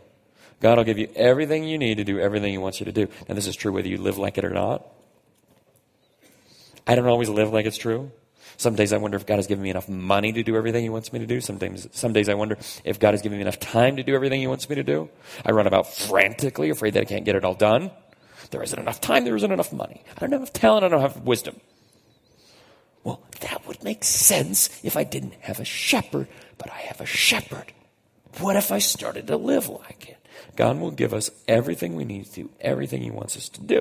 God 0.60 0.78
will 0.78 0.84
give 0.84 0.98
you 0.98 1.10
everything 1.14 1.64
you 1.64 1.76
need 1.76 1.96
to 1.96 2.04
do 2.04 2.18
everything 2.18 2.52
He 2.52 2.58
wants 2.58 2.80
you 2.80 2.86
to 2.86 2.92
do. 2.92 3.08
And 3.28 3.36
this 3.36 3.46
is 3.46 3.56
true 3.56 3.72
whether 3.72 3.88
you 3.88 3.98
live 3.98 4.16
like 4.16 4.38
it 4.38 4.44
or 4.44 4.50
not. 4.50 4.86
I 6.86 6.94
don't 6.94 7.06
always 7.06 7.28
live 7.28 7.52
like 7.52 7.66
it's 7.66 7.76
true. 7.76 8.10
Some 8.56 8.76
days 8.76 8.92
I 8.92 8.98
wonder 8.98 9.16
if 9.16 9.26
God 9.26 9.36
has 9.36 9.46
given 9.46 9.62
me 9.62 9.70
enough 9.70 9.88
money 9.88 10.32
to 10.32 10.42
do 10.42 10.56
everything 10.56 10.82
He 10.82 10.88
wants 10.88 11.12
me 11.12 11.18
to 11.18 11.26
do. 11.26 11.40
Sometimes, 11.40 11.88
some 11.92 12.12
days 12.12 12.28
I 12.28 12.34
wonder 12.34 12.56
if 12.84 13.00
God 13.00 13.12
has 13.12 13.22
given 13.22 13.38
me 13.38 13.42
enough 13.42 13.58
time 13.58 13.96
to 13.96 14.02
do 14.02 14.14
everything 14.14 14.40
He 14.40 14.46
wants 14.46 14.68
me 14.68 14.76
to 14.76 14.84
do. 14.84 15.08
I 15.44 15.50
run 15.50 15.66
about 15.66 15.92
frantically, 15.92 16.70
afraid 16.70 16.94
that 16.94 17.00
I 17.00 17.04
can't 17.04 17.24
get 17.24 17.36
it 17.36 17.44
all 17.44 17.54
done. 17.54 17.90
There 18.50 18.62
isn't 18.62 18.78
enough 18.78 19.00
time, 19.00 19.24
there 19.24 19.34
isn't 19.34 19.50
enough 19.50 19.72
money. 19.72 20.04
I 20.16 20.20
don't 20.20 20.32
have 20.32 20.40
enough 20.42 20.52
talent, 20.52 20.84
I 20.84 20.88
don't 20.88 21.00
have 21.00 21.22
wisdom. 21.22 21.60
Well, 23.02 23.20
that 23.40 23.66
would 23.66 23.82
make 23.82 24.04
sense 24.04 24.80
if 24.84 24.96
I 24.96 25.04
didn't 25.04 25.34
have 25.40 25.58
a 25.58 25.64
shepherd, 25.64 26.28
but 26.56 26.70
I 26.70 26.76
have 26.76 27.00
a 27.00 27.06
shepherd. 27.06 27.72
What 28.38 28.56
if 28.56 28.72
I 28.72 28.78
started 28.78 29.26
to 29.28 29.36
live 29.36 29.68
like 29.68 30.08
it? 30.08 30.18
God 30.56 30.78
will 30.78 30.90
give 30.90 31.14
us 31.14 31.30
everything 31.46 31.94
we 31.94 32.04
need 32.04 32.26
to 32.26 32.42
do, 32.42 32.50
everything 32.60 33.02
He 33.02 33.10
wants 33.10 33.36
us 33.36 33.48
to 33.50 33.60
do. 33.60 33.80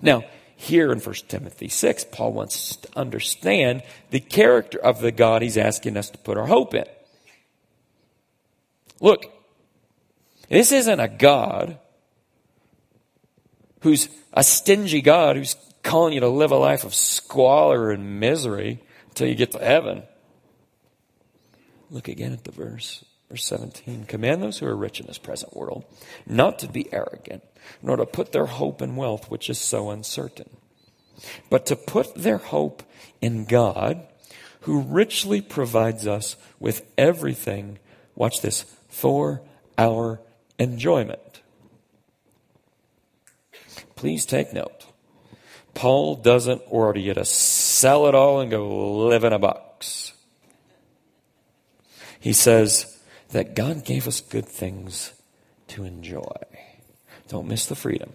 Now, 0.00 0.24
here 0.56 0.92
in 0.92 1.00
1 1.00 1.14
Timothy 1.28 1.68
6, 1.68 2.04
Paul 2.12 2.32
wants 2.32 2.54
us 2.54 2.76
to 2.76 2.98
understand 2.98 3.82
the 4.10 4.20
character 4.20 4.78
of 4.78 5.00
the 5.00 5.10
God 5.10 5.42
he's 5.42 5.58
asking 5.58 5.96
us 5.96 6.10
to 6.10 6.18
put 6.18 6.38
our 6.38 6.46
hope 6.46 6.74
in. 6.74 6.84
Look, 9.00 9.26
this 10.48 10.70
isn't 10.70 11.00
a 11.00 11.08
God 11.08 11.78
who's 13.80 14.08
a 14.32 14.44
stingy 14.44 15.00
God 15.00 15.36
who's 15.36 15.56
calling 15.82 16.14
you 16.14 16.20
to 16.20 16.28
live 16.28 16.52
a 16.52 16.56
life 16.56 16.84
of 16.84 16.94
squalor 16.94 17.90
and 17.90 18.20
misery 18.20 18.80
until 19.08 19.26
you 19.26 19.34
get 19.34 19.50
to 19.52 19.58
heaven. 19.58 20.04
Look 21.90 22.06
again 22.06 22.32
at 22.32 22.44
the 22.44 22.52
verse. 22.52 23.04
Verse 23.32 23.46
17 23.46 24.04
Command 24.04 24.42
those 24.42 24.58
who 24.58 24.66
are 24.66 24.76
rich 24.76 25.00
in 25.00 25.06
this 25.06 25.16
present 25.16 25.56
world 25.56 25.86
not 26.26 26.58
to 26.58 26.68
be 26.68 26.92
arrogant, 26.92 27.42
nor 27.82 27.96
to 27.96 28.04
put 28.04 28.32
their 28.32 28.44
hope 28.44 28.82
in 28.82 28.94
wealth, 28.94 29.30
which 29.30 29.48
is 29.48 29.58
so 29.58 29.88
uncertain, 29.88 30.50
but 31.48 31.64
to 31.64 31.74
put 31.74 32.14
their 32.14 32.36
hope 32.36 32.82
in 33.22 33.46
God, 33.46 34.06
who 34.60 34.82
richly 34.82 35.40
provides 35.40 36.06
us 36.06 36.36
with 36.60 36.84
everything, 36.98 37.78
watch 38.14 38.42
this, 38.42 38.66
for 38.90 39.40
our 39.78 40.20
enjoyment. 40.58 41.40
Please 43.96 44.26
take 44.26 44.52
note. 44.52 44.84
Paul 45.72 46.16
doesn't 46.16 46.60
order 46.66 47.00
you 47.00 47.14
to 47.14 47.24
sell 47.24 48.08
it 48.08 48.14
all 48.14 48.40
and 48.40 48.50
go 48.50 49.06
live 49.06 49.24
in 49.24 49.32
a 49.32 49.38
box. 49.38 50.12
He 52.20 52.34
says, 52.34 52.91
that 53.32 53.54
God 53.54 53.84
gave 53.84 54.06
us 54.06 54.20
good 54.20 54.46
things 54.46 55.12
to 55.68 55.84
enjoy. 55.84 56.36
Don't 57.28 57.48
miss 57.48 57.66
the 57.66 57.74
freedom. 57.74 58.12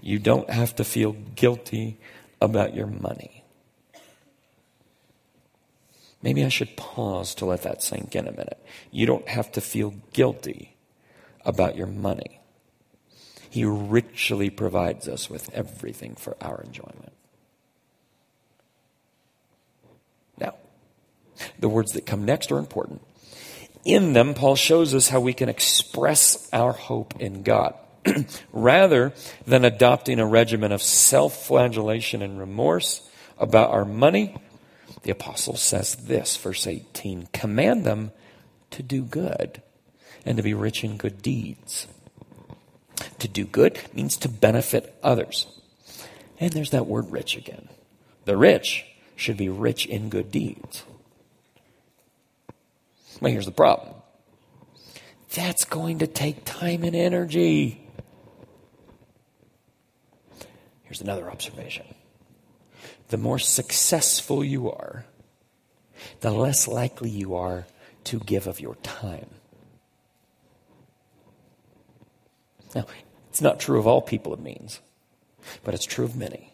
You 0.00 0.18
don't 0.18 0.48
have 0.50 0.74
to 0.76 0.84
feel 0.84 1.12
guilty 1.12 1.98
about 2.40 2.74
your 2.74 2.86
money. 2.86 3.44
Maybe 6.22 6.44
I 6.44 6.48
should 6.48 6.76
pause 6.76 7.34
to 7.36 7.46
let 7.46 7.62
that 7.62 7.82
sink 7.82 8.14
in 8.14 8.26
a 8.26 8.32
minute. 8.32 8.64
You 8.90 9.06
don't 9.06 9.28
have 9.28 9.50
to 9.52 9.60
feel 9.60 9.94
guilty 10.12 10.76
about 11.44 11.76
your 11.76 11.88
money. 11.88 12.40
He 13.50 13.64
richly 13.64 14.48
provides 14.48 15.08
us 15.08 15.28
with 15.28 15.52
everything 15.52 16.14
for 16.14 16.36
our 16.40 16.62
enjoyment. 16.62 17.12
Now, 20.38 20.54
the 21.58 21.68
words 21.68 21.92
that 21.92 22.06
come 22.06 22.24
next 22.24 22.50
are 22.50 22.58
important 22.58 23.02
in 23.84 24.12
them, 24.12 24.34
Paul 24.34 24.56
shows 24.56 24.94
us 24.94 25.08
how 25.08 25.20
we 25.20 25.32
can 25.32 25.48
express 25.48 26.48
our 26.52 26.72
hope 26.72 27.20
in 27.20 27.42
God. 27.42 27.74
Rather 28.52 29.12
than 29.46 29.64
adopting 29.64 30.18
a 30.18 30.26
regimen 30.26 30.72
of 30.72 30.82
self 30.82 31.46
flagellation 31.46 32.22
and 32.22 32.38
remorse 32.38 33.08
about 33.38 33.70
our 33.70 33.84
money, 33.84 34.36
the 35.02 35.10
apostle 35.10 35.56
says 35.56 35.96
this, 35.96 36.36
verse 36.36 36.66
18 36.66 37.28
command 37.32 37.84
them 37.84 38.12
to 38.70 38.82
do 38.82 39.02
good 39.02 39.62
and 40.24 40.36
to 40.36 40.42
be 40.42 40.54
rich 40.54 40.84
in 40.84 40.96
good 40.96 41.22
deeds. 41.22 41.86
To 43.18 43.28
do 43.28 43.44
good 43.44 43.80
means 43.92 44.16
to 44.18 44.28
benefit 44.28 44.94
others. 45.02 45.46
And 46.38 46.52
there's 46.52 46.70
that 46.70 46.86
word 46.86 47.10
rich 47.10 47.36
again. 47.36 47.68
The 48.24 48.36
rich 48.36 48.84
should 49.16 49.36
be 49.36 49.48
rich 49.48 49.86
in 49.86 50.08
good 50.08 50.30
deeds. 50.30 50.84
Well, 53.20 53.32
here's 53.32 53.46
the 53.46 53.52
problem 53.52 53.94
that's 55.34 55.64
going 55.64 56.00
to 56.00 56.06
take 56.06 56.44
time 56.44 56.84
and 56.84 56.94
energy. 56.94 57.88
Here's 60.82 61.00
another 61.00 61.30
observation 61.30 61.86
the 63.08 63.16
more 63.16 63.38
successful 63.38 64.44
you 64.44 64.70
are, 64.70 65.04
the 66.20 66.30
less 66.30 66.66
likely 66.66 67.10
you 67.10 67.34
are 67.34 67.66
to 68.04 68.18
give 68.20 68.46
of 68.46 68.60
your 68.60 68.74
time. 68.76 69.28
Now, 72.74 72.86
it's 73.28 73.42
not 73.42 73.60
true 73.60 73.78
of 73.78 73.86
all 73.86 74.00
people, 74.00 74.32
it 74.32 74.40
means, 74.40 74.80
but 75.62 75.74
it's 75.74 75.84
true 75.84 76.04
of 76.04 76.16
many. 76.16 76.52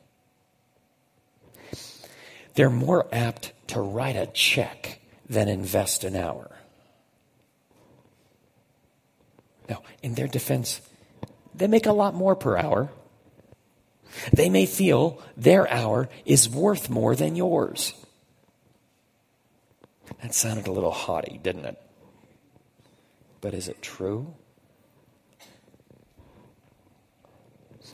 They're 2.55 2.71
more 2.71 3.07
apt 3.12 3.53
to 3.68 3.81
write 3.81 4.16
a 4.16 4.27
check 4.27 4.98
than 5.29 5.49
invest 5.49 6.05
an 6.05 6.17
hour. 6.17 6.51
Now, 9.69 9.83
in 10.03 10.14
their 10.14 10.29
defense, 10.29 10.81
they 11.55 11.67
make 11.67 11.87
a 11.87 11.93
lot 11.93 12.14
more 12.14 12.35
per 12.35 12.57
hour. 12.57 12.91
They 14.33 14.49
may 14.49 14.64
feel 14.64 15.23
their 15.37 15.71
hour 15.71 16.09
is 16.25 16.49
worth 16.49 16.88
more 16.88 17.14
than 17.14 17.37
yours. 17.37 17.93
That 20.23 20.35
sounded 20.35 20.67
a 20.67 20.73
little 20.73 20.91
haughty, 20.91 21.38
didn't 21.43 21.67
it? 21.67 21.79
But 23.41 23.55
is 23.55 23.69
it 23.69 23.83
true? 23.83 24.35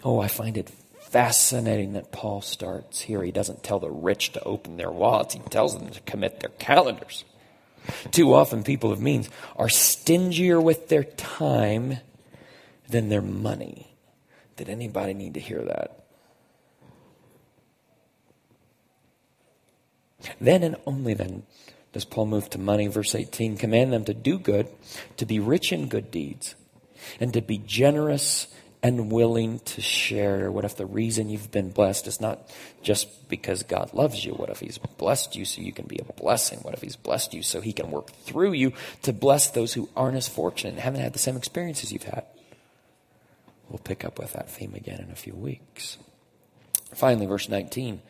Oh, 0.04 0.20
I 0.20 0.28
find 0.28 0.56
it 0.56 0.70
fascinating 1.14 1.92
that 1.92 2.10
Paul 2.10 2.40
starts 2.40 3.02
here. 3.02 3.22
He 3.22 3.30
doesn't 3.30 3.62
tell 3.62 3.78
the 3.78 3.88
rich 3.88 4.32
to 4.32 4.42
open 4.42 4.76
their 4.76 4.90
wallets, 4.90 5.34
he 5.34 5.40
tells 5.48 5.78
them 5.78 5.88
to 5.90 6.00
commit 6.00 6.40
their 6.40 6.50
calendars. 6.50 7.24
Too 8.10 8.34
often, 8.34 8.64
people 8.64 8.90
of 8.90 9.00
means 9.00 9.30
are 9.54 9.68
stingier 9.68 10.60
with 10.60 10.88
their 10.88 11.04
time 11.04 11.98
than 12.88 13.10
their 13.10 13.22
money. 13.22 13.94
Did 14.56 14.68
anybody 14.68 15.14
need 15.14 15.34
to 15.34 15.40
hear 15.40 15.62
that? 15.62 16.04
Then 20.40 20.64
and 20.64 20.74
only 20.84 21.14
then 21.14 21.44
does 21.92 22.04
Paul 22.04 22.26
move 22.26 22.50
to 22.50 22.58
money. 22.58 22.88
Verse 22.88 23.14
18 23.14 23.56
command 23.56 23.92
them 23.92 24.04
to 24.06 24.14
do 24.14 24.36
good, 24.36 24.66
to 25.18 25.26
be 25.26 25.38
rich 25.38 25.70
in 25.70 25.86
good 25.86 26.10
deeds, 26.10 26.56
and 27.20 27.32
to 27.34 27.40
be 27.40 27.58
generous 27.58 28.48
and 28.84 29.10
willing 29.10 29.60
to 29.60 29.80
share? 29.80 30.52
What 30.52 30.66
if 30.66 30.76
the 30.76 30.84
reason 30.84 31.30
you've 31.30 31.50
been 31.50 31.70
blessed 31.70 32.06
is 32.06 32.20
not 32.20 32.50
just 32.82 33.30
because 33.30 33.62
God 33.62 33.94
loves 33.94 34.26
you? 34.26 34.34
What 34.34 34.50
if 34.50 34.60
He's 34.60 34.76
blessed 34.76 35.34
you 35.34 35.46
so 35.46 35.62
you 35.62 35.72
can 35.72 35.86
be 35.86 35.98
a 35.98 36.12
blessing? 36.12 36.58
What 36.58 36.74
if 36.74 36.82
He's 36.82 36.94
blessed 36.94 37.32
you 37.32 37.42
so 37.42 37.62
He 37.62 37.72
can 37.72 37.90
work 37.90 38.10
through 38.10 38.52
you 38.52 38.74
to 39.02 39.14
bless 39.14 39.48
those 39.48 39.72
who 39.72 39.88
aren't 39.96 40.18
as 40.18 40.28
fortunate 40.28 40.74
and 40.74 40.80
haven't 40.80 41.00
had 41.00 41.14
the 41.14 41.18
same 41.18 41.34
experiences 41.34 41.92
you've 41.92 42.02
had? 42.02 42.26
We'll 43.70 43.78
pick 43.78 44.04
up 44.04 44.18
with 44.18 44.34
that 44.34 44.50
theme 44.50 44.74
again 44.74 45.00
in 45.00 45.10
a 45.10 45.16
few 45.16 45.34
weeks. 45.34 45.96
Finally, 46.94 47.24
verse 47.24 47.48
19. 47.48 48.02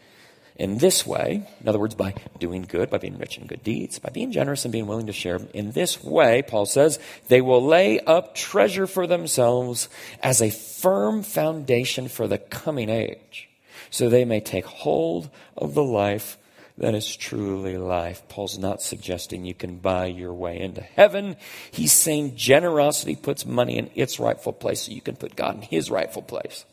In 0.57 0.79
this 0.79 1.05
way, 1.05 1.47
in 1.61 1.69
other 1.69 1.81
words, 1.81 1.97
by 1.97 2.15
doing 2.39 2.63
good, 2.63 2.89
by 2.89 2.99
being 2.99 3.19
rich 3.19 3.39
in 3.39 3.47
good 3.47 3.65
deeds, 3.65 3.99
by 3.99 4.11
being 4.11 4.31
generous 4.31 4.65
and 4.65 4.71
being 4.71 4.87
willing 4.87 5.09
to 5.09 5.13
share, 5.13 5.41
in 5.53 5.73
this 5.73 6.03
way, 6.03 6.43
Paul 6.43 6.65
says, 6.65 7.01
they 7.29 7.41
will 7.41 7.65
lay 7.65 7.99
up 7.99 8.37
treasure 8.37 8.87
for 8.87 9.09
themselves 9.09 9.89
as 10.23 10.41
a 10.41 10.51
firm 10.51 11.25
foundation 11.25 12.07
for 12.07 12.29
the 12.29 12.39
coming 12.39 12.89
age, 12.89 13.49
so 13.91 14.09
they 14.09 14.25
may 14.25 14.41
take 14.41 14.67
hold 14.67 15.29
of 15.57 15.75
the 15.75 15.83
life 15.83 16.39
that 16.79 16.95
is 16.95 17.17
truly 17.17 17.77
life. 17.77 18.23
Paul's 18.29 18.59
not 18.59 18.83
suggesting 18.83 19.45
you 19.45 19.55
can 19.55 19.79
buy 19.79 20.07
your 20.07 20.33
way 20.33 20.61
into 20.61 20.81
heaven. 20.81 21.37
He's 21.71 21.93
saying 21.93 22.37
generosity 22.37 23.17
puts 23.17 23.47
money 23.47 23.77
in 23.79 23.91
its 23.95 24.21
rightful 24.21 24.53
place 24.53 24.83
so 24.83 24.93
you 24.93 25.01
can 25.01 25.17
put 25.17 25.37
God 25.37 25.57
in 25.57 25.63
his 25.63 25.91
rightful 25.91 26.23
place. 26.23 26.65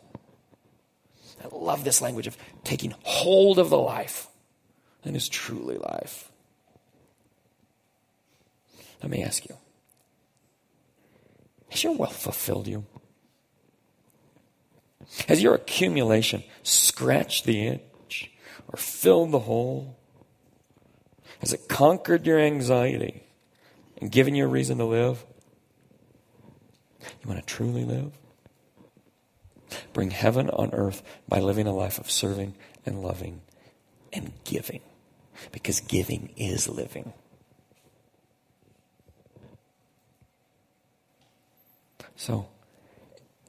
I 1.43 1.55
love 1.55 1.83
this 1.83 2.01
language 2.01 2.27
of 2.27 2.37
taking 2.63 2.93
hold 3.03 3.59
of 3.59 3.69
the 3.69 3.77
life 3.77 4.27
that 5.03 5.15
is 5.15 5.27
truly 5.27 5.77
life. 5.77 6.31
Let 9.01 9.09
me 9.09 9.23
ask 9.23 9.47
you 9.47 9.55
Has 11.69 11.83
your 11.83 11.95
wealth 11.95 12.17
fulfilled 12.17 12.67
you? 12.67 12.85
Has 15.27 15.41
your 15.41 15.55
accumulation 15.55 16.43
scratched 16.63 17.45
the 17.45 17.67
itch 17.67 18.31
or 18.67 18.77
filled 18.77 19.31
the 19.31 19.39
hole? 19.39 19.97
Has 21.39 21.53
it 21.53 21.67
conquered 21.67 22.25
your 22.25 22.39
anxiety 22.39 23.23
and 23.97 24.11
given 24.11 24.35
you 24.35 24.45
a 24.45 24.47
reason 24.47 24.77
to 24.77 24.85
live? 24.85 25.25
You 27.01 27.27
want 27.29 27.39
to 27.39 27.45
truly 27.45 27.83
live? 27.83 28.11
Bring 29.93 30.11
heaven 30.11 30.49
on 30.49 30.73
earth 30.73 31.03
by 31.27 31.39
living 31.39 31.67
a 31.67 31.73
life 31.73 31.99
of 31.99 32.09
serving 32.09 32.55
and 32.85 33.01
loving 33.01 33.41
and 34.13 34.31
giving. 34.43 34.81
Because 35.51 35.79
giving 35.79 36.33
is 36.37 36.67
living. 36.67 37.13
So, 42.15 42.47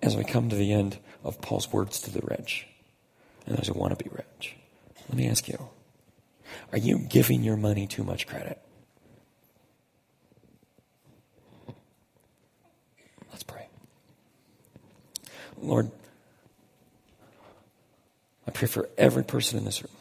as 0.03 0.17
we 0.17 0.25
come 0.25 0.49
to 0.49 0.57
the 0.57 0.73
end 0.73 0.99
of 1.23 1.41
Paul's 1.41 1.71
words 1.73 2.01
to 2.03 2.11
the 2.11 2.23
rich, 2.23 2.67
and 3.47 3.57
those 3.57 3.69
who 3.69 3.75
want 3.75 3.97
to 3.97 4.03
be 4.03 4.11
rich, 4.11 4.57
let 5.09 5.17
me 5.19 5.29
ask 5.29 5.47
you 5.49 5.69
are 6.73 6.79
you 6.79 6.99
giving 6.99 7.43
your 7.43 7.57
money 7.57 7.87
too 7.87 8.03
much 8.03 8.27
credit? 8.27 8.61
Let's 13.31 13.43
pray. 13.43 13.67
Lord, 15.61 15.91
I 18.47 18.51
pray 18.51 18.69
for 18.69 18.89
every 18.99 19.25
person 19.25 19.59
in 19.59 19.65
this 19.65 19.83
room. 19.83 19.93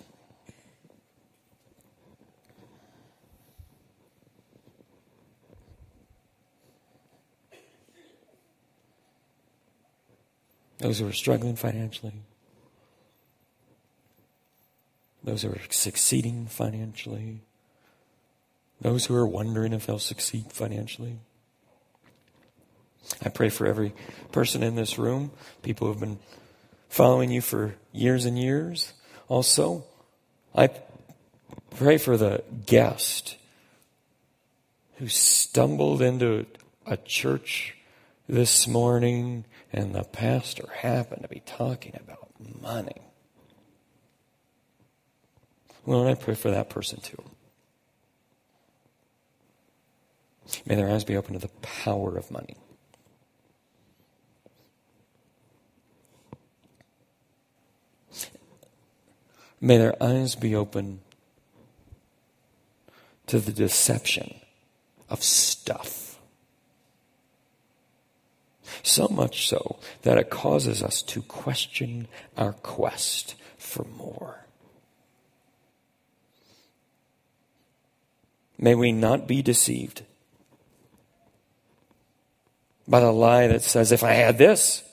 Those 10.80 10.98
who 10.98 11.08
are 11.08 11.14
struggling 11.14 11.56
financially, 11.56 12.24
those 15.24 15.44
who 15.44 15.50
are 15.50 15.60
succeeding 15.70 16.48
financially, 16.48 17.42
those 18.82 19.06
who 19.06 19.16
are 19.16 19.28
wondering 19.28 19.74
if 19.74 19.86
they'll 19.86 20.00
succeed 20.00 20.52
financially. 20.52 21.20
I 23.24 23.30
pray 23.30 23.50
for 23.50 23.68
every 23.68 23.94
person 24.32 24.64
in 24.64 24.76
this 24.76 24.98
room, 24.98 25.32
people 25.62 25.86
who 25.86 25.94
have 25.94 26.00
been 26.00 26.18
following 26.92 27.32
you 27.32 27.40
for 27.40 27.74
years 27.94 28.26
and 28.26 28.38
years. 28.38 28.92
Also, 29.30 29.86
I 30.54 30.70
pray 31.78 31.98
for 31.98 32.18
the 32.18 32.44
guest 32.66 33.38
who 34.98 35.08
stumbled 35.08 36.02
into 36.02 36.46
a 36.86 36.98
church 36.98 37.76
this 38.28 38.68
morning 38.68 39.46
and 39.72 39.96
the 39.96 40.04
pastor 40.04 40.68
happened 40.80 41.22
to 41.22 41.30
be 41.30 41.42
talking 41.46 41.94
about 41.96 42.28
money. 42.62 43.02
Well, 45.86 46.06
I 46.06 46.16
pray 46.16 46.36
for 46.36 46.52
that 46.52 46.70
person 46.70 47.00
too. 47.00 47.24
May 50.66 50.76
their 50.76 50.90
eyes 50.90 51.06
be 51.06 51.16
open 51.16 51.34
to 51.36 51.40
the 51.40 51.54
power 51.62 52.18
of 52.18 52.30
money. 52.30 52.58
May 59.62 59.78
their 59.78 60.02
eyes 60.02 60.34
be 60.34 60.56
open 60.56 61.02
to 63.28 63.40
the 63.40 63.52
deception 63.52 64.42
of 65.08 65.24
stuff. 65.24 66.20
So 68.82 69.08
much 69.08 69.48
so 69.48 69.78
that 70.02 70.18
it 70.18 70.32
causes 70.32 70.82
us 70.82 71.04
to 71.04 71.22
question 71.22 72.08
our 72.36 72.54
quest 72.54 73.36
for 73.58 73.86
more. 73.86 74.46
May 78.58 78.74
we 78.74 78.92
not 78.92 79.28
be 79.28 79.44
deceived 79.44 80.04
by 82.88 83.00
the 83.00 83.12
lie 83.12 83.48
that 83.48 83.62
says, 83.62 83.92
if 83.92 84.04
I 84.04 84.14
had 84.14 84.38
this, 84.38 84.84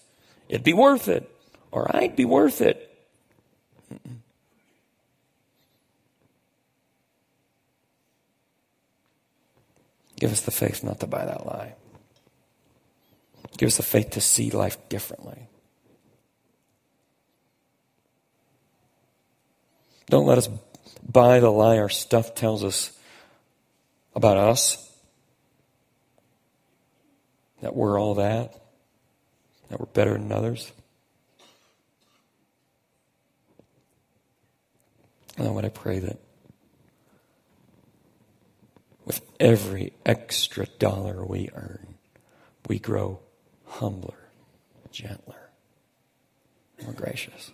it'd 0.49 0.65
be 0.65 0.75
worth 0.75 1.09
it, 1.09 1.31
or 1.71 1.95
I'd 1.97 2.17
be 2.17 2.25
worth 2.25 2.61
it. 2.61 2.85
Mm-mm. 3.93 4.19
Give 10.19 10.33
us 10.33 10.41
the 10.41 10.51
faith 10.51 10.83
not 10.83 11.01
to 11.01 11.07
buy 11.07 11.25
that 11.25 11.47
lie. 11.47 11.75
Give 13.57 13.69
us 13.69 13.77
the 13.77 13.83
faith 13.83 14.11
to 14.11 14.21
see 14.21 14.51
life 14.51 14.77
differently. 14.89 15.49
Don't 20.07 20.27
let 20.27 20.39
us 20.39 20.49
buy 21.07 21.39
the 21.41 21.51
lie 21.51 21.79
our 21.79 21.89
stuff 21.89 22.35
tells 22.35 22.65
us 22.65 22.99
about 24.15 24.37
us. 24.37 24.85
That 27.61 27.77
we're 27.77 28.01
all 28.01 28.15
that. 28.15 28.55
That 29.69 29.79
we're 29.79 29.87
better 29.87 30.13
than 30.13 30.33
others. 30.33 30.73
And 35.37 35.65
I 35.65 35.69
pray 35.69 36.01
that 36.01 36.19
with 39.05 39.21
every 39.41 39.93
extra 40.05 40.67
dollar 40.79 41.25
we 41.25 41.51
earn, 41.55 41.95
we 42.69 42.79
grow 42.79 43.21
humbler, 43.67 44.29
gentler, 44.91 45.51
more 46.83 46.93
gracious. 46.93 47.53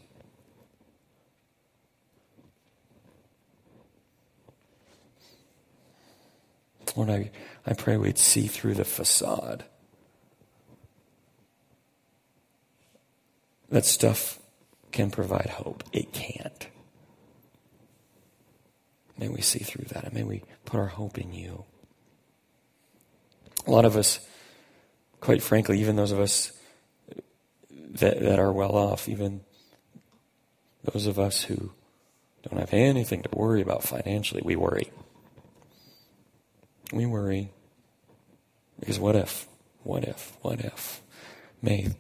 Lord, 6.97 7.11
I, 7.11 7.31
I 7.67 7.73
pray 7.73 7.97
we'd 7.97 8.19
see 8.19 8.47
through 8.47 8.75
the 8.75 8.85
facade. 8.85 9.65
That 13.71 13.85
stuff 13.85 14.39
can 14.93 15.11
provide 15.11 15.51
hope. 15.51 15.83
It 15.93 16.13
can't. 16.13 16.69
May 19.19 19.29
we 19.29 19.41
see 19.41 19.61
through 19.61 19.87
that 19.87 20.05
and 20.05 20.13
may 20.13 20.23
we 20.23 20.43
put 20.65 20.79
our 20.79 20.87
hope 20.87 21.19
in 21.19 21.33
you. 21.33 21.65
A 23.67 23.71
lot 23.71 23.85
of 23.85 23.97
us, 23.97 24.21
quite 25.21 25.43
frankly, 25.43 25.81
even 25.81 25.97
those 25.97 26.13
of 26.13 26.21
us 26.21 26.53
that, 27.71 28.21
that 28.21 28.39
are 28.39 28.53
well 28.53 28.75
off, 28.75 29.09
even 29.09 29.41
those 30.93 31.07
of 31.07 31.19
us 31.19 31.45
who 31.45 31.73
don't 32.43 32.61
have 32.61 32.75
anything 32.75 33.23
to 33.23 33.29
worry 33.33 33.63
about 33.63 33.83
financially, 33.83 34.43
we 34.45 34.57
worry. 34.57 34.91
We 36.93 37.07
worry 37.07 37.51
because 38.79 38.99
what 38.99 39.17
if? 39.17 39.47
What 39.83 40.05
if? 40.05 40.37
What 40.43 40.61
if? 40.61 41.01
May 41.63 41.95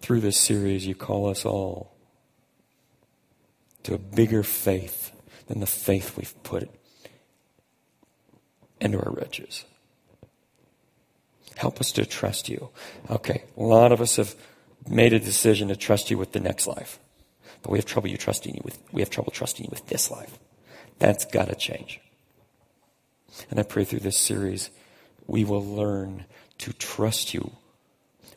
through 0.00 0.20
this 0.20 0.38
series 0.38 0.86
you 0.86 0.94
call 0.94 1.28
us 1.28 1.44
all 1.44 1.92
to 3.84 3.94
a 3.94 3.98
bigger 3.98 4.42
faith 4.42 5.12
than 5.46 5.60
the 5.60 5.66
faith 5.66 6.16
we've 6.16 6.42
put 6.42 6.70
into 8.80 8.98
our 8.98 9.12
riches. 9.12 9.64
Help 11.56 11.80
us 11.80 11.92
to 11.92 12.06
trust 12.06 12.48
you. 12.48 12.70
Okay, 13.10 13.44
a 13.56 13.62
lot 13.62 13.92
of 13.92 14.00
us 14.00 14.16
have 14.16 14.34
made 14.88 15.12
a 15.12 15.20
decision 15.20 15.68
to 15.68 15.76
trust 15.76 16.10
you 16.10 16.18
with 16.18 16.32
the 16.32 16.40
next 16.40 16.66
life. 16.66 16.98
But 17.62 17.70
we 17.70 17.78
have 17.78 17.86
trouble 17.86 18.08
you 18.08 18.16
trusting 18.16 18.54
you 18.54 18.60
with 18.64 18.78
we 18.92 19.02
have 19.02 19.10
trouble 19.10 19.32
trusting 19.32 19.64
you 19.64 19.70
with 19.70 19.86
this 19.86 20.10
life. 20.10 20.38
That's 20.98 21.24
gotta 21.24 21.54
change. 21.54 22.00
And 23.50 23.58
I 23.60 23.62
pray 23.62 23.84
through 23.84 24.00
this 24.00 24.18
series 24.18 24.70
we 25.26 25.44
will 25.44 25.64
learn 25.64 26.24
to 26.58 26.72
trust 26.72 27.32
you 27.32 27.52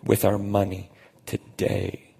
with 0.03 0.23
our 0.23 0.37
money 0.37 0.91
today. 1.25 2.13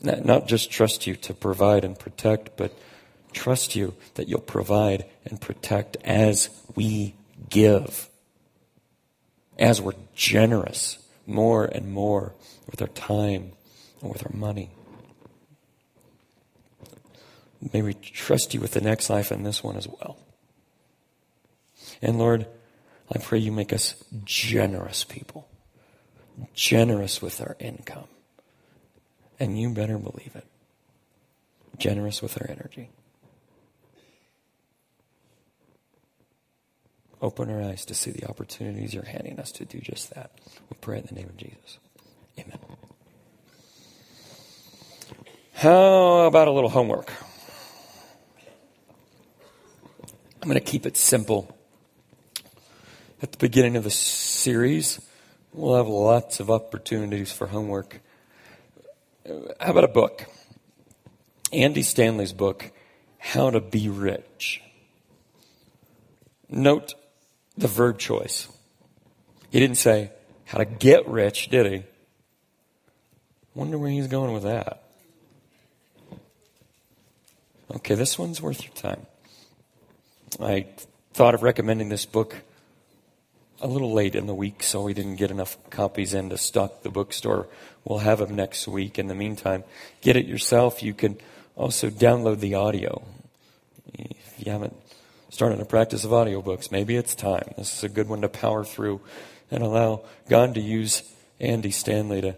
Not 0.00 0.46
just 0.46 0.70
trust 0.70 1.06
you 1.06 1.16
to 1.16 1.34
provide 1.34 1.84
and 1.84 1.98
protect, 1.98 2.56
but 2.56 2.72
trust 3.32 3.74
you 3.74 3.94
that 4.14 4.28
you'll 4.28 4.40
provide 4.40 5.06
and 5.24 5.40
protect 5.40 5.96
as 6.04 6.50
we 6.76 7.14
give, 7.50 8.08
as 9.58 9.80
we're 9.80 9.92
generous 10.14 10.98
more 11.26 11.64
and 11.64 11.92
more 11.92 12.34
with 12.70 12.80
our 12.80 12.88
time 12.88 13.52
and 14.00 14.10
with 14.10 14.24
our 14.24 14.32
money. 14.34 14.70
May 17.72 17.82
we 17.82 17.94
trust 17.94 18.54
you 18.54 18.60
with 18.60 18.72
the 18.72 18.80
next 18.80 19.10
life 19.10 19.30
and 19.30 19.44
this 19.44 19.62
one 19.64 19.76
as 19.76 19.88
well. 19.88 20.16
And 22.00 22.18
Lord, 22.18 22.46
I 23.12 23.18
pray 23.18 23.38
you 23.38 23.50
make 23.50 23.72
us 23.72 23.94
generous 24.24 25.02
people, 25.02 25.48
generous 26.54 27.20
with 27.20 27.40
our 27.40 27.56
income. 27.58 28.08
And 29.40 29.58
you 29.58 29.70
better 29.70 29.98
believe 29.98 30.32
it. 30.34 30.46
Generous 31.78 32.22
with 32.22 32.40
our 32.40 32.50
energy. 32.50 32.90
Open 37.20 37.50
our 37.50 37.60
eyes 37.62 37.84
to 37.86 37.94
see 37.94 38.10
the 38.12 38.26
opportunities 38.28 38.94
you're 38.94 39.04
handing 39.04 39.40
us 39.40 39.50
to 39.52 39.64
do 39.64 39.78
just 39.80 40.14
that. 40.14 40.30
We 40.70 40.76
pray 40.80 40.98
in 40.98 41.06
the 41.06 41.14
name 41.14 41.28
of 41.28 41.36
Jesus. 41.36 41.78
Amen. 42.38 42.58
How 45.54 46.26
about 46.26 46.46
a 46.46 46.52
little 46.52 46.70
homework? 46.70 47.12
I'm 50.40 50.48
going 50.48 50.54
to 50.54 50.60
keep 50.60 50.86
it 50.86 50.96
simple. 50.96 51.56
at 53.22 53.32
the 53.32 53.38
beginning 53.38 53.76
of 53.76 53.84
the 53.84 53.90
series. 53.90 55.00
We'll 55.52 55.76
have 55.76 55.88
lots 55.88 56.40
of 56.40 56.50
opportunities 56.50 57.32
for 57.32 57.48
homework. 57.48 58.00
How 59.26 59.72
about 59.72 59.84
a 59.84 59.88
book? 59.88 60.26
Andy 61.52 61.82
Stanley's 61.82 62.32
book, 62.32 62.70
How 63.18 63.50
to 63.50 63.60
Be 63.60 63.88
Rich. 63.88 64.62
Note 66.48 66.94
the 67.58 67.68
verb 67.68 67.98
choice. 67.98 68.48
He 69.50 69.58
didn't 69.58 69.76
say 69.76 70.12
how 70.44 70.58
to 70.58 70.64
get 70.64 71.08
rich, 71.08 71.48
did 71.48 71.66
he? 71.70 71.82
Wonder 73.54 73.78
where 73.78 73.90
he's 73.90 74.06
going 74.06 74.32
with 74.32 74.44
that. 74.44 74.84
Okay, 77.74 77.94
this 77.94 78.18
one's 78.18 78.40
worth 78.40 78.62
your 78.62 78.72
time. 78.74 79.06
I 80.40 80.66
thought 81.12 81.34
of 81.34 81.42
recommending 81.42 81.88
this 81.88 82.06
book 82.06 82.36
a 83.60 83.66
little 83.66 83.92
late 83.92 84.14
in 84.14 84.26
the 84.26 84.34
week, 84.34 84.62
so 84.62 84.82
we 84.82 84.94
didn't 84.94 85.16
get 85.16 85.32
enough 85.32 85.58
copies 85.70 86.14
in 86.14 86.30
to 86.30 86.38
stock 86.38 86.82
the 86.82 86.90
bookstore. 86.90 87.48
We'll 87.84 87.98
have 87.98 88.20
them 88.20 88.36
next 88.36 88.68
week. 88.68 88.98
In 88.98 89.08
the 89.08 89.14
meantime, 89.14 89.64
get 90.00 90.16
it 90.16 90.26
yourself. 90.26 90.82
You 90.82 90.94
can 90.94 91.18
also 91.56 91.90
download 91.90 92.38
the 92.38 92.54
audio. 92.54 93.02
If 93.94 94.34
you 94.38 94.52
haven't 94.52 94.76
started 95.38 95.60
a 95.60 95.64
practice 95.64 96.02
of 96.02 96.10
audiobooks, 96.10 96.72
maybe 96.72 96.96
it's 96.96 97.14
time. 97.14 97.54
This 97.56 97.72
is 97.72 97.84
a 97.84 97.88
good 97.88 98.08
one 98.08 98.22
to 98.22 98.28
power 98.28 98.64
through 98.64 99.00
and 99.52 99.62
allow 99.62 100.04
God 100.28 100.54
to 100.54 100.60
use 100.60 101.04
Andy 101.38 101.70
Stanley 101.70 102.20
to, 102.22 102.34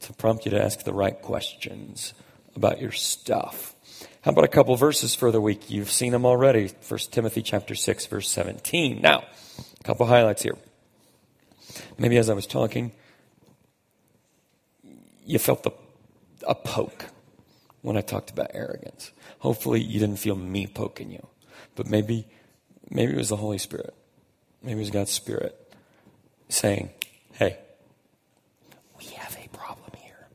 to 0.00 0.12
prompt 0.14 0.46
you 0.46 0.50
to 0.50 0.60
ask 0.60 0.82
the 0.82 0.92
right 0.92 1.22
questions 1.22 2.12
about 2.56 2.80
your 2.80 2.90
stuff. 2.90 3.76
How 4.22 4.32
about 4.32 4.42
a 4.42 4.48
couple 4.48 4.74
verses 4.74 5.14
for 5.14 5.30
the 5.30 5.40
week? 5.40 5.70
You've 5.70 5.92
seen 5.92 6.10
them 6.10 6.26
already. 6.26 6.72
1 6.88 6.98
Timothy 7.12 7.40
chapter 7.40 7.76
6 7.76 8.06
verse 8.06 8.28
17. 8.28 9.00
Now, 9.00 9.22
a 9.80 9.84
couple 9.84 10.06
highlights 10.06 10.42
here. 10.42 10.58
Maybe 11.98 12.16
as 12.16 12.28
I 12.28 12.34
was 12.34 12.48
talking, 12.48 12.90
you 15.24 15.38
felt 15.38 15.62
the, 15.62 15.70
a 16.48 16.56
poke 16.56 17.06
when 17.82 17.96
I 17.96 18.00
talked 18.00 18.30
about 18.30 18.50
arrogance. 18.54 19.12
Hopefully 19.38 19.80
you 19.80 20.00
didn't 20.00 20.18
feel 20.18 20.34
me 20.34 20.66
poking 20.66 21.12
you. 21.12 21.24
But 21.76 21.86
maybe 21.86 22.26
maybe 22.90 23.12
it 23.12 23.16
was 23.16 23.28
the 23.28 23.36
Holy 23.36 23.58
Spirit. 23.58 23.94
Maybe 24.62 24.78
it 24.78 24.82
was 24.82 24.90
God's 24.90 25.10
Spirit 25.10 25.56
saying, 26.48 26.90
Hey, 27.32 27.58
we 28.98 29.06
have 29.06 29.36
a 29.42 29.48
problem 29.56 29.92
here. 29.96 30.26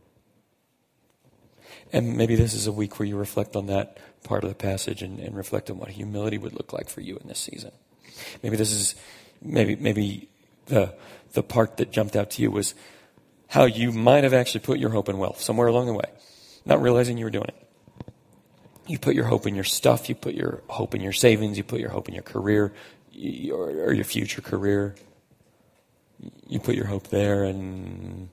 And 1.94 2.18
maybe 2.18 2.36
this 2.36 2.54
is 2.54 2.66
a 2.66 2.72
week 2.72 2.98
where 2.98 3.08
you 3.08 3.18
reflect 3.18 3.56
on 3.56 3.68
that 3.68 3.98
part 4.24 4.44
of 4.44 4.50
the 4.50 4.56
passage 4.56 5.02
and, 5.02 5.20
and 5.20 5.36
reflect 5.36 5.70
on 5.70 5.78
what 5.78 5.90
humility 5.90 6.38
would 6.38 6.54
look 6.54 6.74
like 6.74 6.90
for 6.90 7.02
you 7.02 7.18
in 7.18 7.28
this 7.28 7.40
season. 7.40 7.72
Maybe 8.42 8.56
this 8.56 8.72
is 8.72 8.96
maybe 9.42 9.76
maybe 9.76 10.30
the 10.66 10.96
the 11.34 11.44
part 11.44 11.78
that 11.78 11.92
jumped 11.92 12.16
out 12.16 12.32
to 12.32 12.42
you 12.42 12.50
was 12.50 12.74
how 13.48 13.66
you 13.66 13.92
might 13.92 14.24
have 14.24 14.34
actually 14.34 14.62
put 14.62 14.80
your 14.80 14.90
hope 14.90 15.10
in 15.10 15.18
wealth 15.18 15.40
somewhere 15.40 15.68
along 15.68 15.86
the 15.86 15.94
way, 15.94 16.10
not 16.66 16.82
realizing 16.82 17.18
you 17.18 17.26
were 17.26 17.32
doing 17.32 17.48
it. 17.48 17.65
You 18.88 19.00
put 19.00 19.16
your 19.16 19.26
hope 19.26 19.48
in 19.48 19.56
your 19.56 19.64
stuff, 19.64 20.10
you 20.10 20.16
put 20.16 20.36
your 20.36 20.62
hope 20.68 20.94
in 20.94 21.02
your 21.02 21.12
savings, 21.12 21.58
you 21.58 21.64
put 21.64 21.80
your 21.80 21.90
hope 21.90 22.08
in 22.08 22.14
your 22.14 22.24
career 22.24 22.74
or, 23.52 23.94
your 23.94 24.04
future 24.04 24.42
career. 24.42 24.96
You 26.48 26.60
put 26.60 26.76
your 26.76 26.86
hope 26.86 27.08
there, 27.08 27.44
and 27.44 28.30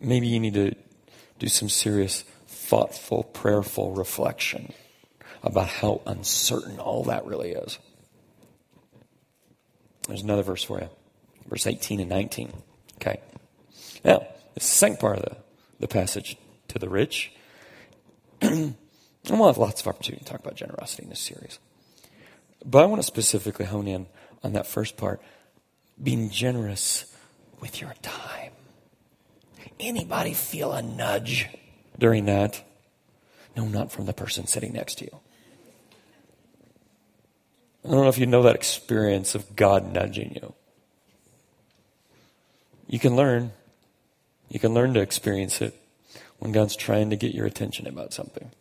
maybe 0.00 0.26
you 0.26 0.40
need 0.40 0.54
to 0.54 0.74
do 1.38 1.48
some 1.48 1.68
serious, 1.68 2.24
thoughtful, 2.46 3.24
prayerful 3.24 3.92
reflection 3.92 4.72
about 5.42 5.68
how 5.68 6.00
uncertain 6.06 6.78
all 6.78 7.04
that 7.04 7.26
really 7.26 7.50
is. 7.50 7.78
There's 10.08 10.22
another 10.22 10.42
verse 10.42 10.64
for 10.64 10.80
you. 10.80 10.88
Verse 11.46 11.66
18 11.66 12.00
and 12.00 12.08
19. 12.08 12.52
Okay. 12.96 13.20
Now, 14.04 14.26
the 14.54 14.60
second 14.60 14.98
part 14.98 15.18
of 15.18 15.24
the, 15.24 15.36
the 15.80 15.88
passage 15.88 16.36
to 16.68 16.78
the 16.78 16.88
rich. 16.88 17.32
and 18.52 18.76
we'll 19.30 19.46
have 19.46 19.58
lots 19.58 19.80
of 19.80 19.88
opportunity 19.88 20.24
to 20.24 20.30
talk 20.30 20.40
about 20.40 20.54
generosity 20.54 21.04
in 21.04 21.08
this 21.08 21.20
series. 21.20 21.58
But 22.64 22.82
I 22.82 22.86
want 22.86 23.00
to 23.00 23.06
specifically 23.06 23.66
hone 23.66 23.88
in 23.88 24.06
on 24.42 24.52
that 24.52 24.66
first 24.66 24.96
part 24.96 25.20
being 26.02 26.30
generous 26.30 27.14
with 27.60 27.80
your 27.80 27.94
time. 28.02 28.52
Anybody 29.80 30.34
feel 30.34 30.72
a 30.72 30.82
nudge 30.82 31.48
during 31.98 32.26
that? 32.26 32.62
No, 33.56 33.66
not 33.66 33.92
from 33.92 34.06
the 34.06 34.12
person 34.12 34.46
sitting 34.46 34.72
next 34.72 34.96
to 34.98 35.04
you. 35.04 35.20
I 37.84 37.90
don't 37.90 38.02
know 38.02 38.08
if 38.08 38.18
you 38.18 38.26
know 38.26 38.42
that 38.42 38.54
experience 38.54 39.34
of 39.34 39.56
God 39.56 39.92
nudging 39.92 40.34
you. 40.34 40.54
You 42.86 42.98
can 42.98 43.16
learn. 43.16 43.52
You 44.48 44.58
can 44.58 44.74
learn 44.74 44.94
to 44.94 45.00
experience 45.00 45.60
it 45.60 45.74
when 46.44 46.52
God's 46.52 46.76
trying 46.76 47.10
to 47.10 47.16
get 47.16 47.34
your 47.34 47.46
attention 47.46 47.88
about 47.88 48.12
something. 48.12 48.52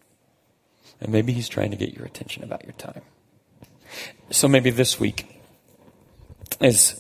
And 0.99 1.11
maybe 1.11 1.33
He's 1.33 1.49
trying 1.49 1.69
to 1.69 1.77
get 1.77 1.93
your 1.93 2.05
attention 2.05 2.43
about 2.43 2.63
your 2.63 2.73
time. 2.73 3.01
So 4.31 4.47
maybe 4.47 4.71
this 4.71 4.99
week 4.99 5.39
is 6.59 6.99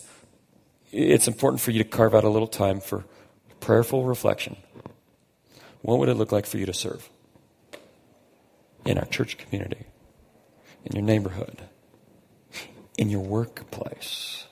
it's 0.91 1.27
important 1.27 1.61
for 1.61 1.71
you 1.71 1.81
to 1.81 1.89
carve 1.89 2.13
out 2.13 2.23
a 2.23 2.29
little 2.29 2.47
time 2.47 2.79
for 2.81 3.05
prayerful 3.61 4.03
reflection. 4.03 4.57
What 5.81 5.97
would 5.97 6.09
it 6.09 6.15
look 6.15 6.31
like 6.31 6.45
for 6.45 6.59
you 6.59 6.67
to 6.67 6.73
serve 6.73 7.09
in 8.85 8.99
our 8.99 9.05
church 9.05 9.37
community, 9.37 9.85
in 10.85 10.95
your 10.95 11.03
neighborhood? 11.03 11.63
in 12.97 13.09
your 13.09 13.21
workplace, 13.21 14.45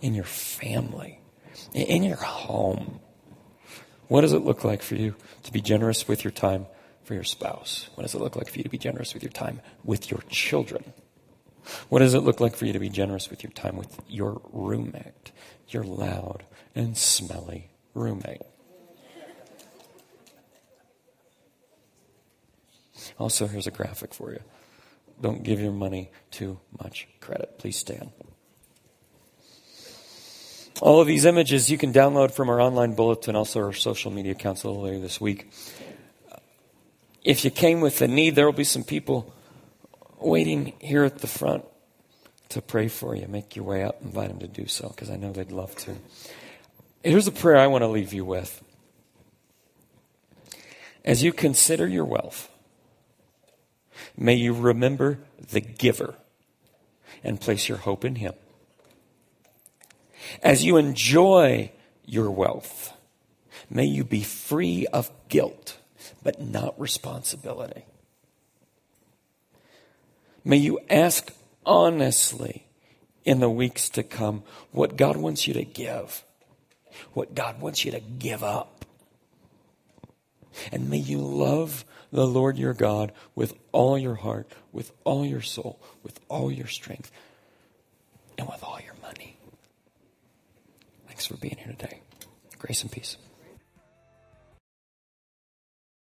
in 0.00 0.14
your 0.14 0.24
family, 0.24 1.20
in 1.72 2.02
your 2.02 2.16
home. 2.16 3.00
What 4.08 4.20
does 4.20 4.32
it 4.32 4.44
look 4.44 4.64
like 4.64 4.82
for 4.82 4.94
you 4.94 5.16
to 5.42 5.52
be 5.52 5.60
generous 5.60 6.06
with 6.06 6.24
your 6.24 6.30
time 6.30 6.66
for 7.04 7.14
your 7.14 7.24
spouse? 7.24 7.88
What 7.94 8.02
does 8.02 8.14
it 8.14 8.20
look 8.20 8.36
like 8.36 8.48
for 8.48 8.58
you 8.58 8.64
to 8.64 8.68
be 8.68 8.78
generous 8.78 9.14
with 9.14 9.22
your 9.22 9.32
time 9.32 9.60
with 9.84 10.10
your 10.10 10.20
children? 10.28 10.92
What 11.88 11.98
does 11.98 12.14
it 12.14 12.20
look 12.20 12.40
like 12.40 12.54
for 12.54 12.66
you 12.66 12.72
to 12.72 12.78
be 12.78 12.88
generous 12.88 13.28
with 13.28 13.42
your 13.42 13.52
time 13.52 13.76
with 13.76 14.00
your 14.08 14.40
roommate, 14.52 15.32
your 15.68 15.82
loud 15.82 16.44
and 16.74 16.96
smelly 16.96 17.70
roommate? 17.94 18.42
Also, 23.18 23.46
here's 23.46 23.66
a 23.66 23.70
graphic 23.70 24.14
for 24.14 24.32
you. 24.32 24.40
Don't 25.20 25.42
give 25.42 25.60
your 25.60 25.72
money 25.72 26.10
too 26.30 26.60
much 26.82 27.08
credit. 27.20 27.58
Please 27.58 27.76
stand. 27.76 28.10
All 30.80 31.00
of 31.00 31.06
these 31.06 31.24
images 31.24 31.70
you 31.70 31.78
can 31.78 31.92
download 31.92 32.32
from 32.32 32.48
our 32.48 32.60
online 32.60 32.94
bulletin, 32.94 33.34
also 33.34 33.60
our 33.62 33.72
social 33.72 34.10
media 34.10 34.34
little 34.34 34.82
later 34.82 34.98
this 34.98 35.20
week. 35.20 35.50
If 37.24 37.44
you 37.44 37.50
came 37.50 37.80
with 37.80 38.00
a 38.02 38.08
need, 38.08 38.34
there 38.36 38.46
will 38.46 38.52
be 38.52 38.64
some 38.64 38.84
people 38.84 39.32
waiting 40.20 40.74
here 40.78 41.04
at 41.04 41.18
the 41.18 41.26
front 41.26 41.64
to 42.50 42.62
pray 42.62 42.88
for 42.88 43.14
you. 43.14 43.26
Make 43.26 43.56
your 43.56 43.64
way 43.64 43.82
up, 43.82 44.00
invite 44.02 44.28
them 44.28 44.38
to 44.40 44.48
do 44.48 44.66
so, 44.66 44.88
because 44.88 45.10
I 45.10 45.16
know 45.16 45.32
they'd 45.32 45.50
love 45.50 45.74
to. 45.76 45.96
Here's 47.02 47.26
a 47.26 47.32
prayer 47.32 47.56
I 47.56 47.66
want 47.66 47.82
to 47.82 47.88
leave 47.88 48.12
you 48.12 48.24
with. 48.24 48.62
As 51.04 51.22
you 51.22 51.32
consider 51.32 51.86
your 51.86 52.04
wealth, 52.04 52.48
May 54.16 54.34
you 54.34 54.52
remember 54.54 55.18
the 55.50 55.60
giver 55.60 56.14
and 57.22 57.40
place 57.40 57.68
your 57.68 57.78
hope 57.78 58.04
in 58.04 58.16
him. 58.16 58.34
As 60.42 60.64
you 60.64 60.76
enjoy 60.76 61.72
your 62.04 62.30
wealth, 62.30 62.92
may 63.70 63.84
you 63.84 64.04
be 64.04 64.22
free 64.22 64.86
of 64.92 65.10
guilt, 65.28 65.78
but 66.22 66.40
not 66.40 66.78
responsibility. 66.80 67.84
May 70.44 70.58
you 70.58 70.78
ask 70.88 71.32
honestly 71.64 72.66
in 73.24 73.40
the 73.40 73.50
weeks 73.50 73.88
to 73.90 74.02
come 74.02 74.44
what 74.70 74.96
God 74.96 75.16
wants 75.16 75.48
you 75.48 75.54
to 75.54 75.64
give, 75.64 76.24
what 77.12 77.34
God 77.34 77.60
wants 77.60 77.84
you 77.84 77.90
to 77.90 78.00
give 78.00 78.44
up. 78.44 78.84
And 80.72 80.88
may 80.88 80.98
you 80.98 81.18
love 81.18 81.84
the 82.12 82.26
Lord 82.26 82.56
your 82.56 82.72
God 82.72 83.12
with 83.34 83.54
all 83.72 83.98
your 83.98 84.14
heart, 84.14 84.50
with 84.72 84.92
all 85.04 85.26
your 85.26 85.42
soul, 85.42 85.80
with 86.02 86.20
all 86.28 86.50
your 86.50 86.68
strength, 86.68 87.10
and 88.38 88.48
with 88.48 88.62
all 88.62 88.80
your. 88.80 88.95
Thanks 91.16 91.28
for 91.28 91.38
being 91.38 91.56
here 91.56 91.72
today. 91.78 92.02
Grace 92.58 92.82
and 92.82 92.92
peace. 92.92 93.16